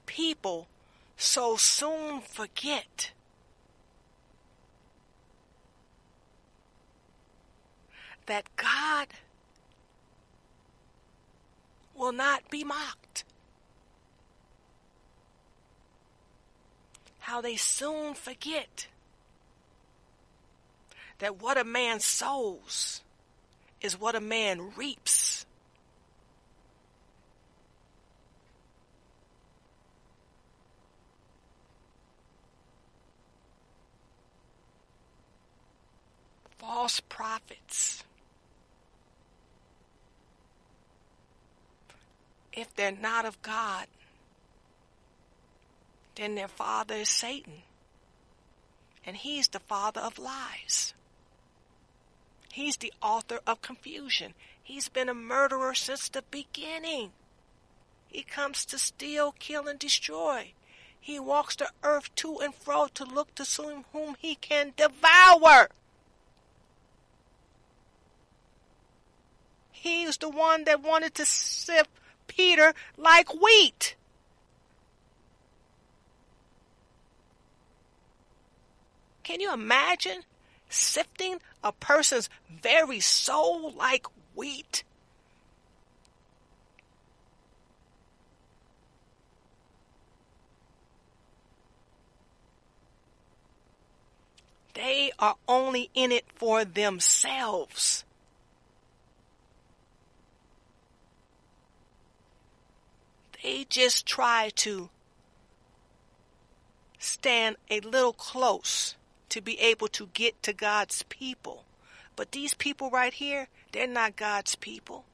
people 0.06 0.68
so 1.16 1.56
soon 1.56 2.22
forget 2.22 3.12
that 8.26 8.46
God 8.56 9.08
will 12.00 12.14
not 12.14 12.50
be 12.50 12.64
mocked. 12.64 13.26
How 17.20 17.42
they 17.42 17.58
soon 17.58 18.14
forget 18.14 18.88
that 21.20 21.42
what 21.42 21.58
a 21.58 21.66
man 21.66 22.00
sows 22.00 23.02
is 23.82 24.00
what 24.00 24.16
a 24.16 24.22
man 24.22 24.72
reaps. 24.78 25.46
False 36.58 37.02
prophets 37.02 38.04
if 42.54 42.76
they're 42.76 42.92
not 42.92 43.26
of 43.26 43.42
God, 43.42 43.88
then 46.16 46.36
their 46.36 46.48
father 46.48 46.96
is 46.96 47.10
Satan. 47.10 47.64
And 49.06 49.18
he's 49.18 49.48
the 49.48 49.60
father 49.60 50.02
of 50.02 50.20
lies. 50.20 50.94
He's 52.52 52.78
the 52.78 52.94
author 53.02 53.40
of 53.48 53.62
confusion. 53.62 54.34
He's 54.62 54.90
been 54.90 55.10
a 55.10 55.14
murderer 55.14 55.74
since 55.74 56.10
the 56.10 56.24
beginning. 56.30 57.12
He 58.08 58.24
comes 58.24 58.66
to 58.66 58.78
steal, 58.78 59.34
kill, 59.40 59.68
and 59.68 59.80
destroy. 59.80 60.54
He 61.00 61.20
walks 61.20 61.56
the 61.56 61.70
earth 61.84 62.14
to 62.16 62.40
and 62.40 62.54
fro 62.54 62.88
to 62.96 63.06
look 63.06 63.34
to 63.36 63.46
see 63.46 63.84
whom 63.94 64.16
he 64.20 64.36
can 64.36 64.74
devour. 64.76 65.70
is 70.10 70.18
the 70.18 70.30
one 70.30 70.66
that 70.66 70.82
wanted 70.82 71.14
to 71.16 71.26
sift 71.26 71.90
Peter 72.40 72.74
like 72.96 73.34
wheat. 73.34 73.98
Can 79.24 79.42
you 79.42 79.52
imagine 79.54 80.22
sifting 80.70 81.40
a 81.62 81.74
person's 81.74 82.30
very 82.50 83.02
soul 83.02 83.74
like 83.74 84.08
wheat? 84.36 84.86
They 94.76 95.12
are 95.20 95.36
only 95.46 95.90
in 95.94 96.14
it 96.14 96.24
for 96.36 96.64
themselves. 96.64 98.06
They 103.44 103.66
just 103.70 104.06
try 104.06 104.52
to 104.56 104.90
stand 106.98 107.56
a 107.70 107.80
little 107.80 108.14
close 108.14 108.96
to 109.30 109.42
be 109.42 109.60
able 109.60 109.88
to 109.90 110.08
get 110.14 110.42
to 110.44 110.54
God's 110.54 111.04
people. 111.04 111.64
But 112.16 112.32
these 112.32 112.54
people 112.54 112.90
right 112.90 113.14
here, 113.14 113.48
they're 113.72 113.88
not 113.88 114.18
God's 114.18 114.56
people. 114.56 115.06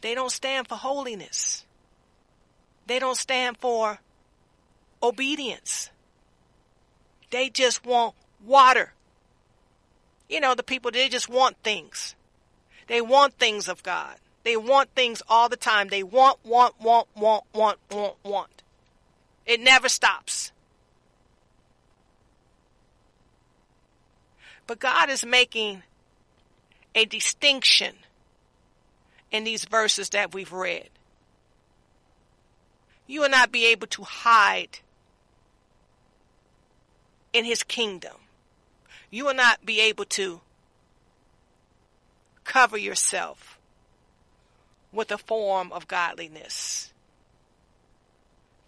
They 0.00 0.14
don't 0.14 0.30
stand 0.30 0.68
for 0.68 0.76
holiness. 0.76 1.64
They 2.86 2.98
don't 3.00 3.16
stand 3.16 3.56
for 3.58 3.98
obedience. 5.02 5.90
They 7.30 7.50
just 7.50 7.84
want 7.84 8.14
water. 8.44 8.92
You 10.28 10.40
know, 10.40 10.54
the 10.54 10.62
people, 10.62 10.90
they 10.90 11.08
just 11.08 11.28
want 11.28 11.56
things. 11.62 12.14
They 12.86 13.00
want 13.00 13.34
things 13.34 13.68
of 13.68 13.82
God. 13.82 14.16
They 14.44 14.56
want 14.56 14.90
things 14.94 15.22
all 15.28 15.48
the 15.48 15.56
time. 15.56 15.88
They 15.88 16.02
want, 16.02 16.38
want, 16.44 16.74
want, 16.80 17.06
want, 17.14 17.44
want, 17.52 17.78
want, 17.90 18.14
want. 18.22 18.62
It 19.46 19.60
never 19.60 19.88
stops. 19.88 20.52
But 24.66 24.78
God 24.78 25.08
is 25.08 25.24
making 25.24 25.82
a 26.94 27.06
distinction 27.06 27.94
in 29.30 29.44
these 29.44 29.64
verses 29.64 30.10
that 30.10 30.34
we've 30.34 30.52
read. 30.52 30.90
You 33.06 33.22
will 33.22 33.30
not 33.30 33.50
be 33.50 33.66
able 33.66 33.86
to 33.88 34.02
hide 34.02 34.80
in 37.32 37.44
his 37.44 37.62
kingdom. 37.62 38.14
You 39.10 39.24
will 39.24 39.34
not 39.34 39.64
be 39.64 39.80
able 39.80 40.04
to 40.06 40.40
cover 42.44 42.76
yourself 42.76 43.58
with 44.92 45.10
a 45.10 45.18
form 45.18 45.72
of 45.72 45.88
godliness. 45.88 46.92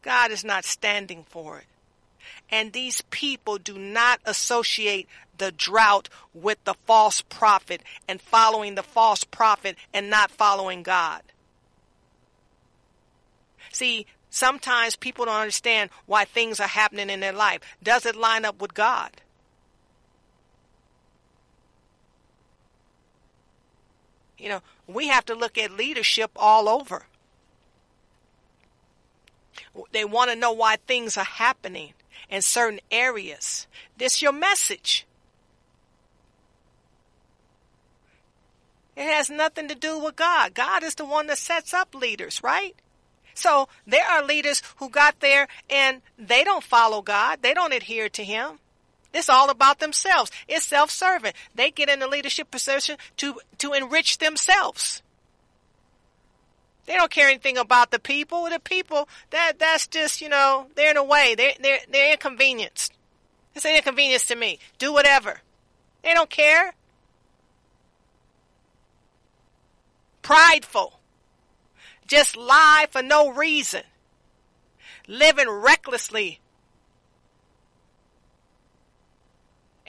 God 0.02 0.30
is 0.30 0.44
not 0.44 0.64
standing 0.64 1.24
for 1.28 1.58
it. 1.58 1.64
And 2.50 2.72
these 2.72 3.02
people 3.10 3.58
do 3.58 3.78
not 3.78 4.20
associate 4.24 5.08
the 5.38 5.52
drought 5.52 6.08
with 6.34 6.62
the 6.64 6.74
false 6.86 7.22
prophet 7.22 7.82
and 8.06 8.20
following 8.20 8.74
the 8.74 8.82
false 8.82 9.24
prophet 9.24 9.76
and 9.94 10.10
not 10.10 10.30
following 10.30 10.82
God. 10.82 11.22
See, 13.72 14.06
sometimes 14.30 14.96
people 14.96 15.24
don't 15.24 15.34
understand 15.34 15.90
why 16.06 16.24
things 16.24 16.60
are 16.60 16.68
happening 16.68 17.08
in 17.08 17.20
their 17.20 17.32
life. 17.32 17.60
Does 17.82 18.04
it 18.04 18.16
line 18.16 18.44
up 18.44 18.60
with 18.60 18.74
God? 18.74 19.12
You 24.40 24.48
know, 24.48 24.62
we 24.86 25.08
have 25.08 25.26
to 25.26 25.34
look 25.34 25.58
at 25.58 25.70
leadership 25.70 26.30
all 26.34 26.68
over. 26.68 27.04
They 29.92 30.04
want 30.04 30.30
to 30.30 30.36
know 30.36 30.52
why 30.52 30.76
things 30.76 31.16
are 31.16 31.24
happening 31.24 31.92
in 32.30 32.42
certain 32.42 32.80
areas. 32.90 33.66
This 33.98 34.22
your 34.22 34.32
message. 34.32 35.06
It 38.96 39.04
has 39.04 39.30
nothing 39.30 39.68
to 39.68 39.74
do 39.74 39.98
with 39.98 40.16
God. 40.16 40.54
God 40.54 40.82
is 40.82 40.94
the 40.94 41.04
one 41.04 41.26
that 41.26 41.38
sets 41.38 41.72
up 41.74 41.94
leaders, 41.94 42.42
right? 42.42 42.74
So 43.34 43.68
there 43.86 44.06
are 44.06 44.24
leaders 44.24 44.62
who 44.76 44.88
got 44.88 45.20
there 45.20 45.48
and 45.68 46.02
they 46.18 46.44
don't 46.44 46.64
follow 46.64 47.02
God. 47.02 47.40
They 47.42 47.54
don't 47.54 47.72
adhere 47.72 48.08
to 48.10 48.24
Him. 48.24 48.59
It's 49.12 49.28
all 49.28 49.50
about 49.50 49.80
themselves. 49.80 50.30
It's 50.46 50.66
self-serving. 50.66 51.32
They 51.54 51.70
get 51.70 51.88
in 51.88 52.02
a 52.02 52.06
leadership 52.06 52.50
position 52.50 52.96
to, 53.18 53.40
to 53.58 53.72
enrich 53.72 54.18
themselves. 54.18 55.02
They 56.86 56.94
don't 56.94 57.10
care 57.10 57.28
anything 57.28 57.58
about 57.58 57.90
the 57.90 57.98
people. 57.98 58.48
The 58.48 58.60
people, 58.60 59.08
that, 59.30 59.58
that's 59.58 59.86
just, 59.86 60.20
you 60.20 60.28
know, 60.28 60.66
they're 60.76 60.92
in 60.92 60.96
a 60.96 61.04
way. 61.04 61.34
They're, 61.36 61.54
they're, 61.60 61.80
they're 61.90 62.12
inconvenienced. 62.12 62.92
It's 63.54 63.64
an 63.64 63.76
inconvenience 63.76 64.26
to 64.28 64.36
me. 64.36 64.58
Do 64.78 64.92
whatever. 64.92 65.40
They 66.02 66.14
don't 66.14 66.30
care. 66.30 66.74
Prideful. 70.22 71.00
Just 72.06 72.36
lie 72.36 72.86
for 72.90 73.02
no 73.02 73.30
reason. 73.30 73.82
Living 75.06 75.48
recklessly 75.48 76.40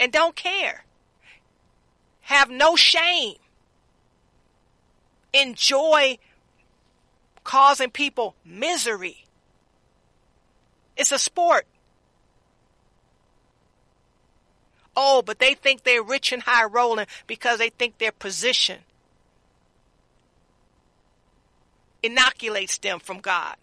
and 0.02 0.12
don't 0.12 0.36
care. 0.36 0.84
Have 2.22 2.50
no 2.50 2.76
shame. 2.76 3.36
Enjoy 5.32 6.18
causing 7.44 7.92
people 7.92 8.36
misery. 8.44 9.26
It's 10.98 11.12
a 11.12 11.20
sport. 11.20 11.68
Oh, 14.96 15.22
but 15.22 15.40
they 15.40 15.54
think 15.54 15.84
they're 15.84 16.04
rich 16.04 16.32
and 16.32 16.42
high 16.42 16.66
rolling 16.66 17.06
because 17.28 17.60
they 17.60 17.70
think 17.70 18.00
their 18.00 18.12
position 18.12 18.80
inoculates 22.02 22.80
them 22.80 23.00
from 23.00 23.20
God. 23.20 23.56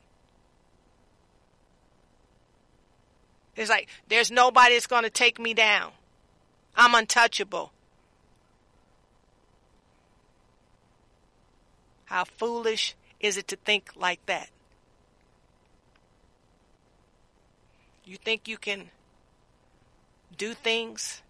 It's 3.56 3.68
like, 3.68 3.88
there's 4.06 4.30
nobody 4.30 4.74
that's 4.74 4.86
going 4.86 5.02
to 5.02 5.10
take 5.10 5.40
me 5.40 5.52
down. 5.52 5.90
I'm 6.78 6.94
untouchable. 6.94 7.72
How 12.04 12.22
foolish 12.22 12.94
is 13.18 13.36
it 13.36 13.48
to 13.48 13.56
think 13.56 13.90
like 13.96 14.24
that? 14.26 14.48
You 18.04 18.16
think 18.16 18.46
you 18.46 18.56
can 18.56 18.90
do 20.38 20.54
things 20.54 21.20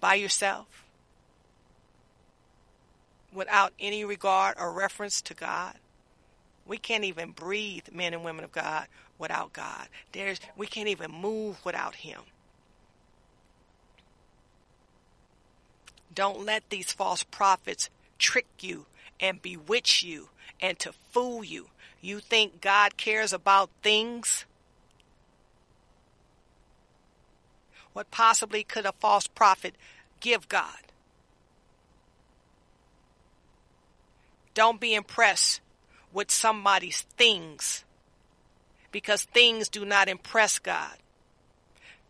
by 0.00 0.14
yourself 0.16 0.84
without 3.32 3.72
any 3.78 4.04
regard 4.04 4.56
or 4.58 4.72
reference 4.72 5.22
to 5.22 5.34
God? 5.34 5.74
We 6.66 6.78
can't 6.78 7.04
even 7.04 7.30
breathe, 7.30 7.84
men 7.92 8.12
and 8.12 8.24
women 8.24 8.42
of 8.42 8.50
God, 8.50 8.88
without 9.18 9.52
God. 9.52 9.88
There's 10.12 10.40
we 10.56 10.66
can't 10.66 10.88
even 10.88 11.10
move 11.10 11.64
without 11.64 11.96
him. 11.96 12.20
Don't 16.14 16.44
let 16.44 16.70
these 16.70 16.92
false 16.92 17.24
prophets 17.24 17.90
trick 18.18 18.46
you 18.60 18.86
and 19.20 19.42
bewitch 19.42 20.02
you 20.02 20.28
and 20.60 20.78
to 20.78 20.92
fool 21.12 21.42
you. 21.42 21.68
You 22.00 22.20
think 22.20 22.60
God 22.60 22.96
cares 22.96 23.32
about 23.32 23.70
things? 23.82 24.44
What 27.92 28.10
possibly 28.10 28.62
could 28.64 28.86
a 28.86 28.92
false 28.92 29.26
prophet 29.26 29.74
give 30.20 30.48
God? 30.48 30.78
Don't 34.52 34.80
be 34.80 34.94
impressed 34.94 35.60
with 36.12 36.30
somebody's 36.30 37.02
things 37.16 37.84
because 38.94 39.24
things 39.24 39.68
do 39.68 39.84
not 39.84 40.08
impress 40.08 40.60
God. 40.60 40.96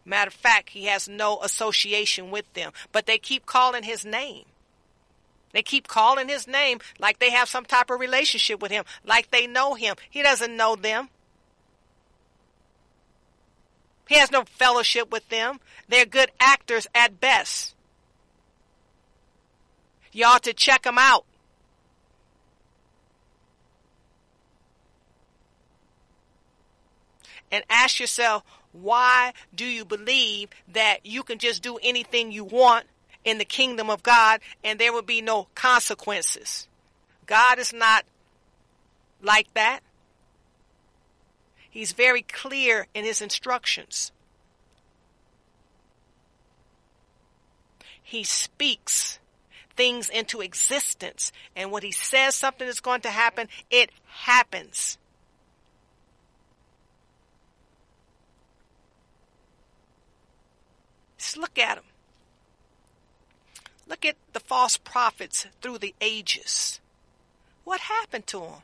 Matter 0.05 0.29
of 0.29 0.35
fact, 0.35 0.68
he 0.68 0.85
has 0.85 1.09
no 1.09 1.40
association 1.40 2.31
with 2.31 2.53
them, 2.53 2.73
but 2.92 3.07
they 3.07 3.16
keep 3.16 3.47
calling 3.47 3.85
his 3.85 4.05
name. 4.05 4.44
They 5.55 5.62
keep 5.62 5.88
calling 5.88 6.29
his 6.29 6.47
name 6.47 6.81
like 6.99 7.20
they 7.20 7.31
have 7.31 7.49
some 7.49 7.64
type 7.64 7.88
of 7.88 7.99
relationship 7.99 8.61
with 8.61 8.70
him, 8.70 8.85
like 9.03 9.31
they 9.31 9.47
know 9.47 9.73
him. 9.73 9.97
He 10.11 10.23
doesn't 10.23 10.55
know 10.55 10.77
them. 10.77 11.09
He 14.07 14.16
has 14.16 14.31
no 14.31 14.44
fellowship 14.44 15.11
with 15.11 15.27
them. 15.31 15.61
They're 15.88 16.05
good 16.05 16.33
actors 16.38 16.87
at 16.94 17.18
best. 17.18 17.75
You 20.12 20.27
ought 20.27 20.42
to 20.42 20.53
check 20.53 20.83
them 20.83 20.99
out. 20.99 21.25
And 27.50 27.64
ask 27.68 28.00
yourself, 28.00 28.42
why 28.72 29.33
do 29.54 29.64
you 29.64 29.85
believe 29.85 30.48
that 30.72 31.04
you 31.04 31.22
can 31.22 31.38
just 31.38 31.62
do 31.62 31.78
anything 31.83 32.33
you 32.33 32.44
want 32.44 32.87
in 33.24 33.38
the 33.38 33.44
kingdom 33.44 33.88
of 33.88 34.02
God 34.02 34.40
and 34.62 34.78
there 34.78 34.92
will 34.92 35.02
be 35.02 35.22
no 35.22 35.48
consequences? 35.54 36.66
God 37.26 37.59
is 37.59 37.72
not 37.72 38.04
like 39.22 39.52
that. 39.54 39.80
He's 41.70 41.92
very 41.92 42.22
clear 42.22 42.87
in 42.94 43.04
his 43.04 43.20
instructions. 43.20 44.12
He 48.02 48.22
speaks 48.22 49.18
things 49.76 50.09
into 50.09 50.40
existence. 50.40 51.33
And 51.57 51.72
when 51.72 51.83
he 51.83 51.90
says 51.90 52.35
something 52.35 52.68
is 52.68 52.80
going 52.80 53.00
to 53.00 53.11
happen, 53.11 53.48
it 53.70 53.90
happens. 54.07 54.98
Look 61.37 61.58
at 61.58 61.76
them. 61.76 61.84
Look 63.87 64.04
at 64.04 64.16
the 64.32 64.40
false 64.40 64.76
prophets 64.76 65.46
through 65.60 65.78
the 65.78 65.94
ages. 66.00 66.80
What 67.64 67.80
happened 67.80 68.26
to 68.28 68.40
them? 68.40 68.62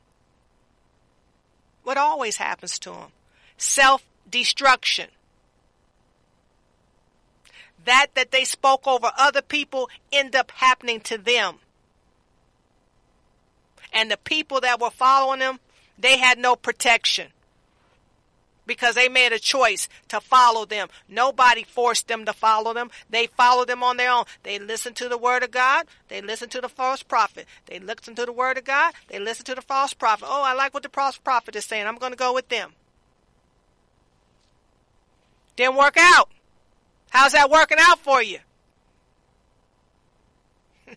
What 1.82 1.96
always 1.96 2.36
happens 2.36 2.78
to 2.80 2.90
them? 2.90 3.12
Self 3.56 4.02
destruction. 4.30 5.08
That 7.84 8.08
that 8.14 8.30
they 8.30 8.44
spoke 8.44 8.86
over 8.86 9.10
other 9.16 9.42
people 9.42 9.88
end 10.12 10.36
up 10.36 10.50
happening 10.52 11.00
to 11.02 11.18
them. 11.18 11.56
And 13.92 14.10
the 14.10 14.18
people 14.18 14.60
that 14.60 14.80
were 14.80 14.90
following 14.90 15.40
them, 15.40 15.60
they 15.98 16.18
had 16.18 16.38
no 16.38 16.54
protection 16.56 17.28
because 18.70 18.94
they 18.94 19.08
made 19.08 19.32
a 19.32 19.38
choice 19.40 19.88
to 20.06 20.20
follow 20.20 20.64
them. 20.64 20.86
Nobody 21.08 21.64
forced 21.64 22.06
them 22.06 22.24
to 22.24 22.32
follow 22.32 22.72
them. 22.72 22.88
They 23.10 23.26
followed 23.26 23.68
them 23.68 23.82
on 23.82 23.96
their 23.96 24.12
own. 24.12 24.26
They 24.44 24.60
listened 24.60 24.94
to 24.96 25.08
the 25.08 25.18
word 25.18 25.42
of 25.42 25.50
God. 25.50 25.88
They 26.06 26.22
listened 26.22 26.52
to 26.52 26.60
the 26.60 26.68
false 26.68 27.02
prophet. 27.02 27.46
They 27.66 27.80
listened 27.80 28.16
to 28.18 28.26
the 28.26 28.32
word 28.32 28.58
of 28.58 28.64
God. 28.64 28.94
They 29.08 29.18
listened 29.18 29.46
to 29.46 29.56
the 29.56 29.60
false 29.60 29.92
prophet. 29.92 30.26
Oh, 30.28 30.44
I 30.44 30.52
like 30.52 30.72
what 30.72 30.84
the 30.84 30.88
false 30.88 31.18
prophet 31.18 31.56
is 31.56 31.64
saying. 31.64 31.88
I'm 31.88 31.96
going 31.96 32.12
to 32.12 32.16
go 32.16 32.32
with 32.32 32.48
them. 32.48 32.70
Didn't 35.56 35.74
work 35.74 35.96
out. 35.98 36.28
How's 37.10 37.32
that 37.32 37.50
working 37.50 37.78
out 37.80 37.98
for 37.98 38.22
you? 38.22 38.38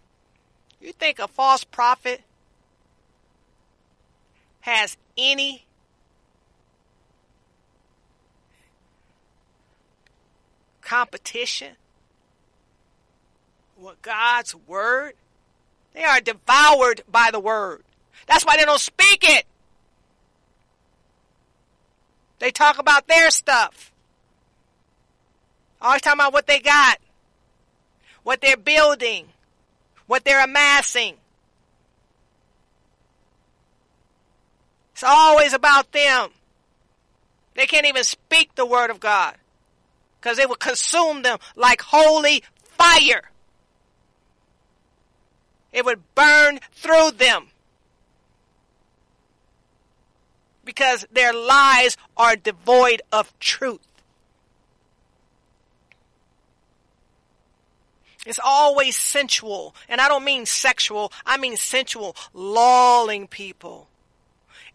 you 0.80 0.92
think 0.92 1.18
a 1.18 1.28
false 1.28 1.64
prophet 1.64 2.22
has 4.62 4.96
any 5.18 5.66
competition 10.84 11.76
with 13.78 14.02
God's 14.02 14.56
word. 14.67 15.13
They 15.93 16.04
are 16.04 16.22
devoured 16.22 17.02
by 17.12 17.30
the 17.32 17.39
word. 17.39 17.84
That's 18.28 18.46
why 18.46 18.58
they 18.58 18.65
don't 18.65 18.80
speak 18.80 19.24
it. 19.24 19.46
They 22.39 22.52
talk 22.52 22.80
about 22.80 23.08
their 23.08 23.32
stuff. 23.32 23.91
Always 25.82 26.02
talking 26.02 26.19
about 26.19 26.34
what 26.34 26.48
they 26.48 26.60
got, 26.60 27.00
what 28.24 28.41
they're 28.41 28.58
building, 28.58 29.28
what 30.08 30.24
they're 30.24 30.43
amassing. 30.43 31.15
It's 34.93 35.04
always 35.04 35.54
about 35.54 35.91
them. 35.91 36.30
They 37.56 37.65
can't 37.65 37.86
even 37.86 38.04
speak 38.04 38.56
the 38.56 38.65
word 38.65 38.89
of 38.89 39.00
God 39.00 39.36
because 40.24 40.40
it 40.40 40.48
would 40.48 40.60
consume 40.60 41.22
them 41.22 41.38
like 41.58 41.82
holy 41.82 42.46
fire. 42.78 43.24
It 45.74 45.84
would 45.84 46.02
burn 46.16 46.62
through 46.72 47.12
them 47.12 47.48
because 50.64 51.06
their 51.12 51.34
lies 51.34 51.98
are 52.16 52.38
devoid 52.38 53.02
of 53.12 53.38
truth. 53.40 53.82
It's 58.26 58.40
always 58.42 58.96
sensual. 58.96 59.76
And 59.90 60.00
I 60.00 60.08
don't 60.08 60.24
mean 60.24 60.46
sexual, 60.46 61.12
I 61.26 61.36
mean 61.36 61.58
sensual, 61.58 62.16
lulling 62.34 63.28
people. 63.28 63.90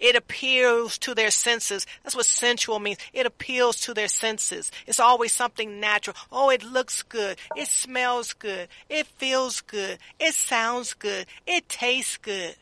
It 0.01 0.15
appeals 0.15 0.97
to 0.99 1.15
their 1.15 1.31
senses. 1.31 1.87
That's 2.03 2.15
what 2.15 2.27
sensual 2.27 2.79
means. 2.79 2.99
It 3.13 3.27
appeals 3.27 3.81
to 3.81 3.95
their 3.95 4.09
senses. 4.09 4.71
It's 4.87 5.01
always 5.01 5.33
something 5.33 5.81
natural. 5.81 6.17
Oh, 6.31 6.51
it 6.51 6.63
looks 6.63 7.03
good. 7.03 7.39
It 7.57 7.69
smells 7.69 8.33
good. 8.33 8.69
It 8.89 9.07
feels 9.07 9.61
good. 9.61 9.99
It 10.21 10.35
sounds 10.35 10.95
good. 10.95 11.27
It 11.47 11.69
tastes 11.69 12.17
good. 12.17 12.57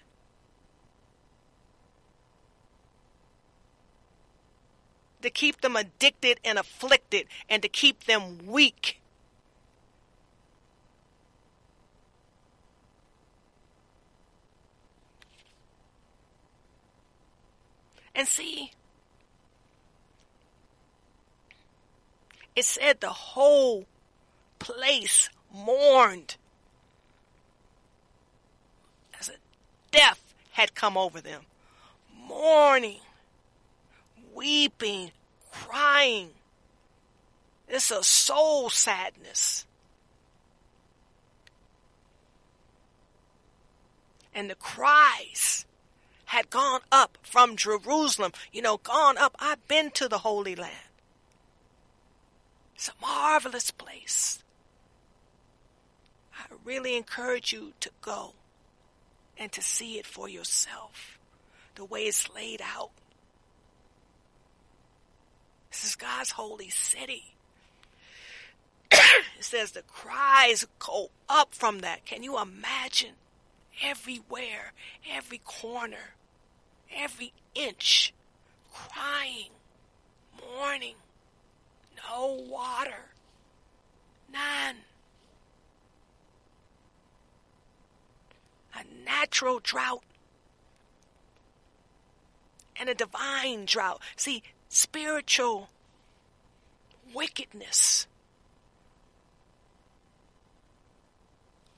To 5.22 5.31
keep 5.31 5.61
them 5.61 5.77
addicted 5.77 6.40
and 6.44 6.59
afflicted 6.59 7.27
and 7.51 7.61
to 7.62 7.68
keep 7.68 8.05
them 8.05 8.46
weak. 8.46 9.01
And 18.16 18.26
see, 18.26 18.70
it 22.57 22.64
said 22.64 23.00
the 23.00 23.11
whole 23.11 23.85
place 24.59 25.29
mourned 25.55 26.38
as 29.20 29.29
a 29.29 29.35
death 29.90 30.35
had 30.52 30.74
come 30.74 30.96
over 30.96 31.20
them. 31.20 31.42
Mourning, 32.26 33.00
weeping, 34.35 35.11
crying. 35.52 36.31
It's 37.68 37.90
a 37.90 38.02
soul 38.02 38.70
sadness. 38.70 39.66
And 44.35 44.48
the 44.48 44.55
cries 44.55 45.66
had 46.37 46.51
gone 46.51 46.81
up 46.92 47.16
from 47.22 47.57
Jerusalem, 47.57 48.31
you 48.53 48.61
know, 48.61 48.77
gone 48.77 49.16
up. 49.16 49.35
I've 49.38 49.66
been 49.68 49.90
to 49.92 50.07
the 50.07 50.18
Holy 50.18 50.55
Land. 50.55 50.75
It's 52.75 52.88
a 52.88 52.92
marvelous 53.01 53.70
place. 53.70 54.42
I 56.38 56.44
really 56.62 56.94
encourage 56.94 57.55
you 57.55 57.72
to 57.81 57.90
go 58.03 58.35
and 59.38 59.51
to 59.53 59.62
see 59.62 59.99
it 59.99 60.05
for 60.05 60.29
yourself, 60.29 61.18
the 61.75 61.87
way 61.87 62.03
it's 62.03 62.29
laid 62.35 62.61
out. 62.62 62.90
This 65.70 65.85
is 65.85 65.96
God's 65.96 66.33
holy 66.33 66.68
city. 66.68 67.35
it 68.90 69.01
says 69.40 69.72
the 69.72 69.81
cries 69.81 70.66
go 70.79 71.09
up 71.31 71.55
from 71.55 71.79
that. 71.79 72.05
Can 72.05 72.22
you 72.22 72.38
imagine? 72.38 73.14
Everywhere, 73.83 74.72
every 75.11 75.38
corner 75.38 76.14
every 76.94 77.33
inch, 77.55 78.12
crying, 78.72 79.51
mourning, 80.40 80.96
no 81.96 82.44
water, 82.49 83.12
none. 84.33 84.77
A 88.75 88.85
natural 89.05 89.59
drought 89.59 90.03
and 92.79 92.88
a 92.88 92.94
divine 92.94 93.64
drought. 93.64 94.03
See, 94.16 94.42
spiritual 94.68 95.70
wickedness 97.14 98.07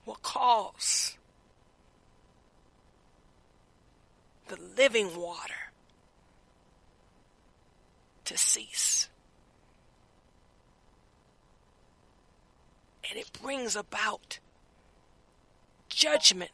will 0.05 0.19
cause 0.23 1.18
the 4.49 4.59
living 4.77 5.17
water 5.17 5.73
to 8.25 8.37
cease. 8.37 9.09
And 13.09 13.19
it 13.19 13.31
brings 13.41 13.77
about 13.77 14.39
judgment 15.89 16.51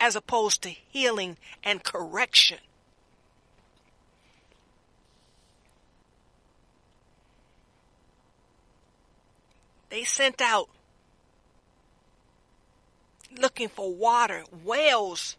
as 0.00 0.14
opposed 0.14 0.62
to 0.62 0.68
healing 0.68 1.36
and 1.64 1.82
correction. 1.82 2.58
They 9.90 10.04
sent 10.04 10.40
out 10.40 10.68
looking 13.36 13.68
for 13.68 13.92
water, 13.92 14.44
wells 14.64 15.36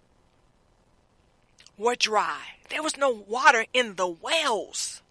were 1.79 1.95
dry. 1.95 2.41
There 2.69 2.83
was 2.83 2.97
no 2.97 3.09
water 3.09 3.65
in 3.73 3.95
the 3.95 4.07
wells. 4.07 5.01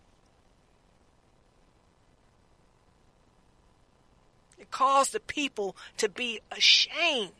It 4.59 4.71
caused 4.71 5.13
the 5.13 5.21
people 5.21 5.75
to 5.97 6.09
be 6.09 6.41
ashamed 6.53 7.33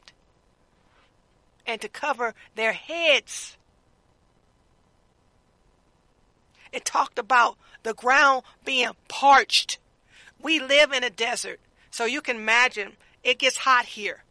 and 1.67 1.81
to 1.83 1.89
cover 1.89 2.35
their 2.57 2.73
heads. 2.73 3.57
It 6.73 6.85
talked 6.85 7.19
about 7.19 7.57
the 7.83 7.95
ground 7.95 8.43
being 8.65 8.93
parched. 9.09 9.79
We 10.41 10.59
live 10.59 10.93
in 10.93 11.05
a 11.05 11.11
desert, 11.11 11.61
so 11.91 12.07
you 12.07 12.23
can 12.23 12.37
imagine 12.37 12.93
it 13.23 13.39
gets 13.39 13.59
hot 13.59 13.85
here. 13.85 14.25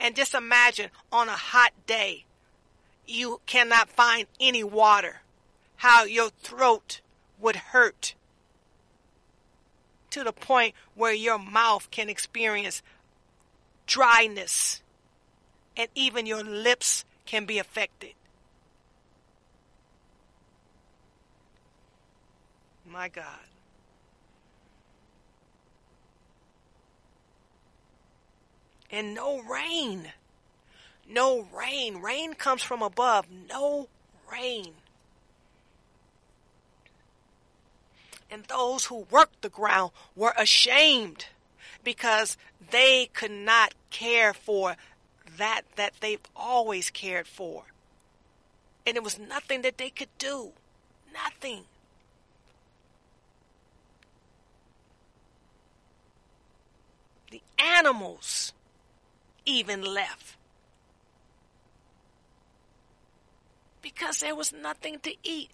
And 0.00 0.16
just 0.16 0.34
imagine 0.34 0.90
on 1.12 1.28
a 1.28 1.32
hot 1.32 1.72
day, 1.86 2.24
you 3.06 3.40
cannot 3.46 3.88
find 3.88 4.26
any 4.40 4.64
water, 4.64 5.22
how 5.76 6.04
your 6.04 6.30
throat 6.30 7.00
would 7.38 7.56
hurt 7.56 8.14
to 10.10 10.22
the 10.22 10.32
point 10.32 10.74
where 10.94 11.12
your 11.12 11.38
mouth 11.38 11.90
can 11.90 12.08
experience 12.08 12.82
dryness 13.86 14.80
and 15.76 15.88
even 15.94 16.26
your 16.26 16.44
lips 16.44 17.04
can 17.26 17.44
be 17.44 17.58
affected. 17.58 18.12
My 22.86 23.08
God. 23.08 23.24
And 28.90 29.14
no 29.14 29.40
rain. 29.40 30.12
No 31.08 31.46
rain. 31.56 32.00
Rain 32.00 32.34
comes 32.34 32.62
from 32.62 32.82
above. 32.82 33.26
No 33.48 33.88
rain. 34.30 34.74
And 38.30 38.44
those 38.44 38.86
who 38.86 39.06
worked 39.10 39.42
the 39.42 39.48
ground 39.48 39.92
were 40.16 40.34
ashamed 40.36 41.26
because 41.84 42.36
they 42.70 43.10
could 43.12 43.30
not 43.30 43.74
care 43.90 44.32
for 44.32 44.76
that 45.36 45.62
that 45.76 45.94
they've 46.00 46.20
always 46.34 46.90
cared 46.90 47.26
for. 47.26 47.64
And 48.86 48.96
it 48.96 49.02
was 49.02 49.18
nothing 49.18 49.62
that 49.62 49.78
they 49.78 49.90
could 49.90 50.08
do. 50.18 50.52
Nothing. 51.12 51.64
The 57.30 57.42
animals 57.58 58.52
even 59.46 59.82
left. 59.82 60.36
Because 63.84 64.20
there 64.20 64.34
was 64.34 64.50
nothing 64.50 64.98
to 65.00 65.14
eat. 65.22 65.50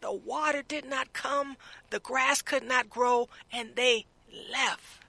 The 0.00 0.10
water 0.10 0.62
did 0.66 0.86
not 0.86 1.12
come, 1.12 1.58
the 1.90 2.00
grass 2.00 2.40
could 2.40 2.66
not 2.66 2.88
grow, 2.88 3.28
and 3.52 3.76
they 3.76 4.06
left. 4.50 5.00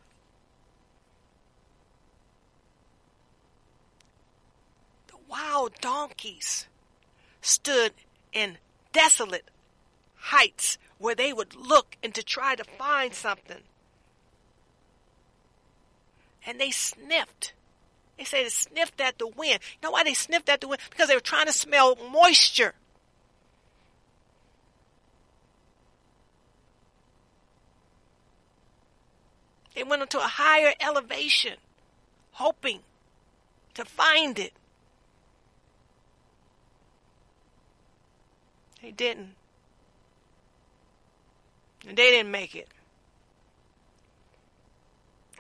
The 5.08 5.16
wild 5.30 5.72
donkeys 5.80 6.68
stood 7.42 7.94
in 8.34 8.58
desolate 8.92 9.50
heights 10.16 10.78
where 10.98 11.16
they 11.16 11.32
would 11.32 11.56
look 11.56 11.96
and 12.04 12.14
to 12.14 12.24
try 12.24 12.56
to 12.56 12.66
find 12.66 13.14
something. 13.14 13.64
And 16.46 16.60
they 16.60 16.72
sniffed 16.72 17.54
they 18.18 18.24
say 18.24 18.44
they 18.44 18.50
sniffed 18.50 19.02
at 19.02 19.18
the 19.18 19.28
wind. 19.28 19.60
You 19.82 19.88
know 19.88 19.92
why 19.92 20.04
they 20.04 20.14
sniffed 20.14 20.50
at 20.50 20.62
the 20.62 20.68
wind? 20.68 20.82
Because 20.90 21.08
they 21.10 21.16
were 21.16 21.22
trying 21.22 21.48
to 21.48 21.54
smell 21.54 21.98
moisture. 22.12 22.74
They 29.76 29.84
went 29.84 30.02
into 30.02 30.18
a 30.20 30.22
higher 30.22 30.74
elevation, 30.80 31.56
hoping 32.32 32.80
to 33.74 33.84
find 33.84 34.40
it. 34.40 34.54
They 38.82 38.92
didn't. 38.92 39.34
And 41.86 41.98
they 41.98 42.12
didn't 42.12 42.32
make 42.32 42.56
it. 42.56 42.70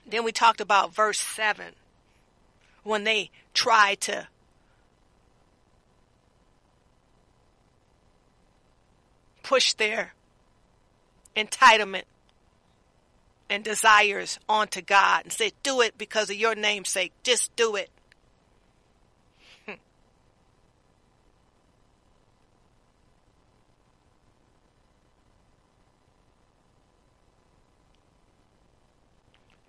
Then 0.06 0.26
we 0.26 0.34
talked 0.34 0.60
about 0.60 0.94
verse 0.94 1.20
7 1.20 1.74
when 2.86 3.04
they 3.04 3.32
try 3.54 3.96
to 3.96 4.28
push 9.44 9.74
their 9.74 10.14
entitlement 11.36 12.04
and 13.50 13.64
desires 13.64 14.40
onto 14.48 14.82
God 14.82 15.24
and 15.24 15.34
say, 15.34 15.52
do 15.64 15.82
it 15.82 15.98
because 15.98 16.30
of 16.30 16.36
your 16.36 16.56
namesake. 16.56 17.12
Just 17.24 17.56
do 17.56 17.76
it. 17.76 17.90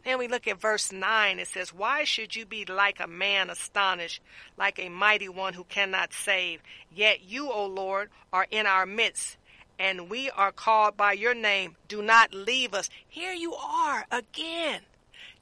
Then 0.07 0.18
we 0.20 0.28
look 0.28 0.46
at 0.46 0.61
verse 0.61 0.92
9. 0.92 1.40
It 1.40 1.48
says, 1.48 1.74
Why 1.74 2.04
should 2.04 2.36
you 2.36 2.46
be 2.46 2.64
like 2.64 3.00
a 3.00 3.09
man 3.09 3.50
astonished, 3.50 4.22
like 4.57 4.78
a 4.78 4.88
mighty 4.88 5.28
one 5.28 5.52
who 5.52 5.64
cannot 5.64 6.12
save? 6.12 6.62
Yet 6.94 7.24
you, 7.28 7.50
O 7.50 7.66
Lord, 7.66 8.11
are 8.32 8.46
in 8.48 8.66
our 8.66 8.86
midst, 8.86 9.36
and 9.80 10.09
we 10.09 10.30
are 10.30 10.52
called 10.52 10.96
by 10.96 11.14
your 11.14 11.34
name. 11.34 11.74
Do 11.88 12.02
not 12.02 12.32
leave 12.32 12.72
us. 12.72 12.88
Here 13.09 13.32
you 13.32 13.54
are 13.54 14.07
again. 14.12 14.82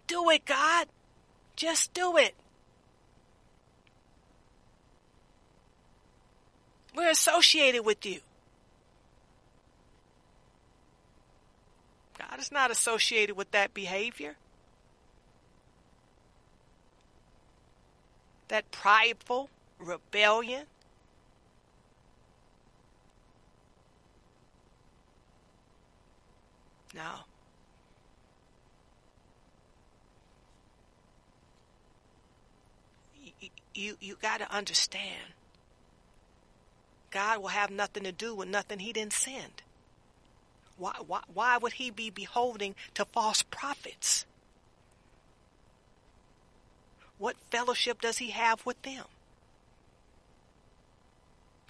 Do 0.07 0.31
it, 0.31 0.47
God. 0.47 0.87
Just 1.57 1.93
do 1.93 2.17
it. 2.17 2.35
We're 6.97 7.11
associated 7.11 7.85
with 7.85 8.07
you. 8.07 8.21
God 12.19 12.41
is 12.41 12.51
not 12.51 12.71
associated 12.71 13.37
with 13.37 13.51
that 13.51 13.75
behavior. 13.75 14.37
That 18.49 18.71
prideful 18.71 19.51
rebellion? 19.79 20.67
No. 26.95 27.11
You, 33.75 33.97
you, 34.01 34.17
got 34.23 34.39
to 34.39 34.55
understand. 34.55 35.35
God 37.11 37.41
will 37.41 37.49
have 37.49 37.71
nothing 37.71 38.05
to 38.05 38.13
do 38.13 38.35
with 38.35 38.49
nothing 38.49 38.79
he 38.79 38.93
didn't 38.93 39.13
send. 39.13 39.63
Why, 40.77 40.95
why, 41.05 41.23
why 41.33 41.59
would 41.59 41.75
he 41.75 41.91
be 41.91 42.11
beholding 42.11 42.77
to 42.95 43.05
false 43.05 43.43
prophets? 43.43 44.27
What 47.25 47.37
fellowship 47.51 48.03
does 48.03 48.18
he 48.18 48.33
have 48.33 48.66
with 48.66 48.83
them? 48.83 49.07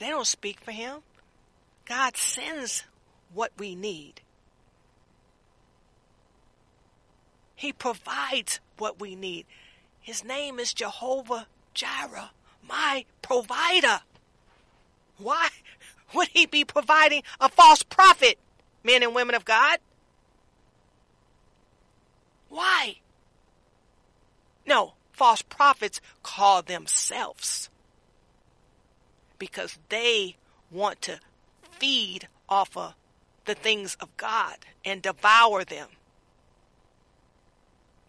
They 0.00 0.09
don't 0.09 0.26
speak 0.26 0.59
for 0.59 0.72
him. 0.72 1.02
God 1.84 2.16
sends 2.16 2.82
what 3.32 3.52
we 3.57 3.76
need. 3.76 4.20
He 7.55 7.72
provides 7.72 8.59
what 8.78 8.98
we 8.98 9.14
need. 9.14 9.46
His 10.00 10.24
name 10.24 10.59
is 10.59 10.74
Jehovah 10.74 11.46
Jireh, 11.72 12.32
my 12.68 13.05
provider. 13.22 14.00
Why 15.18 15.50
would 16.14 16.30
he 16.32 16.46
be 16.46 16.64
providing 16.64 17.22
a 17.40 17.48
false 17.48 17.84
prophet, 17.84 18.40
men 18.82 19.05
and 19.05 19.14
women 19.14 19.36
of 19.36 19.44
God? 19.44 19.78
Why? 22.48 22.96
No, 24.66 24.94
false 25.14 25.42
prophets 25.42 26.00
call 26.22 26.62
themselves 26.62 27.70
because 29.38 29.78
they 29.88 30.36
want 30.70 31.00
to 31.02 31.20
feed 31.78 32.28
off 32.48 32.76
of 32.76 32.94
the 33.44 33.54
things 33.54 33.96
of 34.00 34.14
God 34.16 34.56
and 34.84 35.02
devour 35.02 35.64
them. 35.64 35.88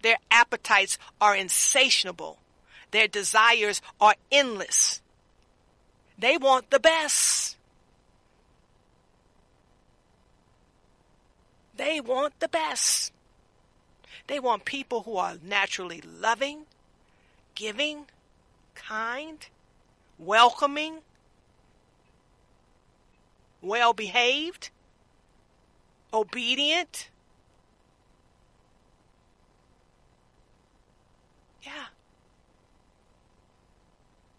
Their 0.01 0.17
appetites 0.29 0.97
are 1.19 1.35
insatiable. 1.35 2.39
Their 2.91 3.07
desires 3.07 3.81
are 3.99 4.15
endless. 4.31 5.01
They 6.17 6.37
want 6.37 6.69
the 6.69 6.79
best. 6.79 7.57
They 11.75 11.99
want 11.99 12.39
the 12.39 12.47
best. 12.47 13.11
They 14.27 14.39
want 14.39 14.65
people 14.65 15.03
who 15.03 15.17
are 15.17 15.35
naturally 15.43 16.01
loving, 16.01 16.65
giving, 17.55 18.05
kind, 18.75 19.47
welcoming. 20.19 20.99
well 23.61 23.93
behaved, 23.93 24.69
obedient. 26.13 27.09
Yeah. 31.63 31.87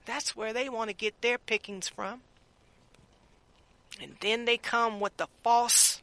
That's 0.04 0.36
where 0.36 0.52
they 0.52 0.68
want 0.68 0.90
to 0.90 0.94
get 0.94 1.20
their 1.20 1.38
pickings 1.38 1.88
from. 1.88 2.20
And 4.00 4.16
then 4.20 4.44
they 4.44 4.58
come 4.58 5.00
with 5.00 5.16
the 5.16 5.26
false 5.42 6.02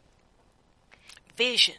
vision, 1.38 1.76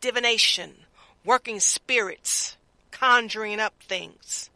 divination, 0.00 0.83
working 1.24 1.60
spirits, 1.60 2.56
conjuring 2.90 3.60
up 3.60 3.74
things, 3.80 4.50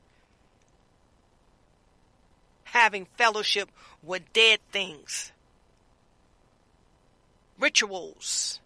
having 2.64 3.06
fellowship 3.16 3.70
with 4.02 4.32
dead 4.32 4.60
things, 4.70 5.32
rituals. 7.58 8.60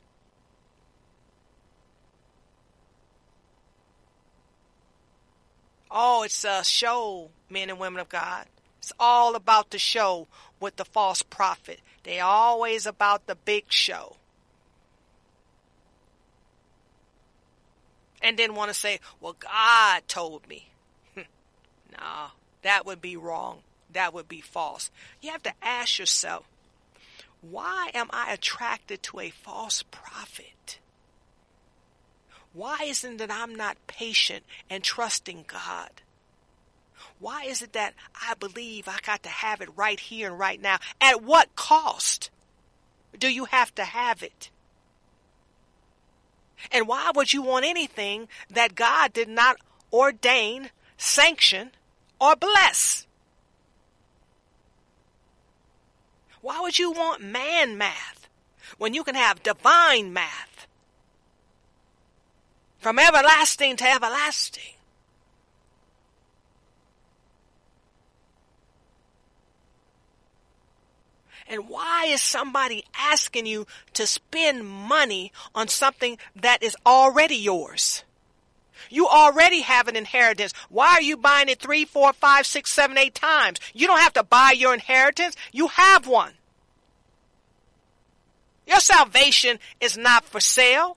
Oh, 5.95 6.23
it's 6.23 6.45
a 6.45 6.65
show, 6.65 7.29
men 7.51 7.69
and 7.69 7.79
women 7.79 8.01
of 8.01 8.09
God. 8.09 8.47
It's 8.79 8.93
all 8.99 9.37
about 9.37 9.71
the 9.71 9.79
show 9.79 10.27
with 10.59 10.77
the 10.77 10.87
false 10.87 11.23
prophet. 11.23 11.81
They 12.03 12.19
always 12.19 12.87
about 12.87 13.27
the 13.27 13.37
big 13.37 13.67
show. 13.69 14.17
And 18.23 18.39
then 18.39 18.55
want 18.55 18.71
to 18.71 18.75
say, 18.75 19.01
well, 19.21 19.37
God 19.39 20.03
told 20.09 20.49
me. 20.49 20.69
Hmm. 21.15 21.23
no, 21.93 22.27
that 22.63 22.87
would 22.87 23.03
be 23.03 23.17
wrong. 23.17 23.59
That 23.93 24.15
would 24.15 24.29
be 24.29 24.41
false. 24.41 24.91
You 25.21 25.33
have 25.33 25.43
to 25.43 25.53
ask 25.61 25.99
yourself, 25.99 26.45
why 27.43 27.91
am 27.93 28.09
I 28.11 28.33
attracted 28.33 29.03
to 29.05 29.21
a 29.21 29.31
false 29.31 29.83
prophet? 29.83 30.79
Why 32.53 32.79
isn't 32.85 33.15
it 33.15 33.19
that 33.19 33.31
I'm 33.33 33.55
not 33.55 33.77
patient 33.87 34.45
and 34.71 34.83
trusting 34.85 35.45
God? 35.49 35.91
Why 37.19 37.45
is 37.45 37.63
it 37.63 37.73
that 37.73 37.95
I 38.21 38.35
believe 38.35 38.89
I 38.89 38.99
got 39.05 39.23
to 39.25 39.29
have 39.29 39.61
it 39.61 39.69
right 39.77 39.99
here 39.99 40.31
and 40.31 40.39
right 40.39 40.61
now? 40.61 40.79
At 41.01 41.23
what 41.23 41.55
cost 41.57 42.31
do 43.19 43.29
you 43.29 43.47
have 43.47 43.75
to 43.77 43.85
have 43.85 44.23
it? 44.23 44.51
And 46.71 46.87
why 46.87 47.11
would 47.15 47.33
you 47.33 47.43
want 47.43 47.65
anything 47.65 48.29
that 48.51 48.75
God 48.75 49.13
did 49.13 49.29
not 49.29 49.57
ordain, 49.93 50.71
sanction, 50.97 51.73
or 52.21 52.37
bless? 52.37 53.07
Why 56.41 56.61
would 56.61 56.79
you 56.79 56.91
want 56.91 57.23
man 57.23 57.79
math 57.79 58.29
when 58.79 58.95
you 58.95 59.05
can 59.05 59.15
have 59.15 59.43
divine 59.43 60.13
math? 60.13 60.67
From 62.79 62.99
everlasting 62.99 63.77
to 63.77 63.85
everlasting. 63.85 64.75
And 71.49 71.69
why 71.69 72.07
is 72.07 72.21
somebody 72.21 72.85
asking 72.97 73.47
you 73.47 73.67
to 73.95 74.07
spend 74.07 74.67
money 74.67 75.33
on 75.55 75.69
something 75.69 76.19
that 76.37 76.63
is 76.63 76.77
already 76.87 77.37
yours? 77.37 78.05
You 78.91 79.09
already 79.09 79.63
have 79.63 79.89
an 79.89 79.97
inheritance. 79.97 80.53
Why 80.69 80.95
are 80.95 81.03
you 81.03 81.17
buying 81.17 81.49
it 81.49 81.61
three, 81.61 81.85
four, 81.85 82.13
five, 82.13 82.47
six, 82.47 82.71
seven, 82.71 82.99
eight 82.99 83.15
times? 83.15 83.59
You 83.73 83.87
don't 83.87 84.01
have 84.01 84.13
to 84.15 84.23
buy 84.23 84.55
your 84.57 84.75
inheritance. 84.75 85.35
You 85.53 85.69
have 85.69 86.07
one. 86.07 86.33
Your 88.67 88.81
salvation 88.81 89.59
is 89.81 89.97
not 89.97 90.25
for 90.25 90.41
sale. 90.41 90.97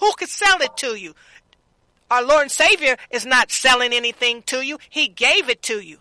Who 0.00 0.12
could 0.14 0.28
sell 0.28 0.60
it 0.60 0.76
to 0.78 0.96
you? 0.96 1.14
Our 2.10 2.22
Lord 2.22 2.42
and 2.42 2.50
Savior 2.50 2.96
is 3.10 3.24
not 3.24 3.50
selling 3.50 3.92
anything 3.92 4.42
to 4.42 4.60
you. 4.60 4.78
He 4.90 5.08
gave 5.08 5.48
it 5.48 5.62
to 5.62 5.80
you. 5.80 5.98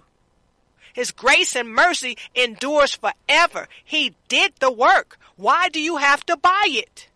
His 0.94 1.12
grace 1.12 1.56
and 1.56 1.74
mercy 1.74 2.18
endures 2.36 2.96
forever. 2.96 3.68
He 3.84 4.16
did 4.28 4.54
the 4.60 4.72
work. 4.72 5.18
Why 5.36 5.70
do 5.70 5.82
you 5.82 5.98
have 5.98 6.26
to 6.28 6.38
buy 6.38 6.66
it? 6.68 7.08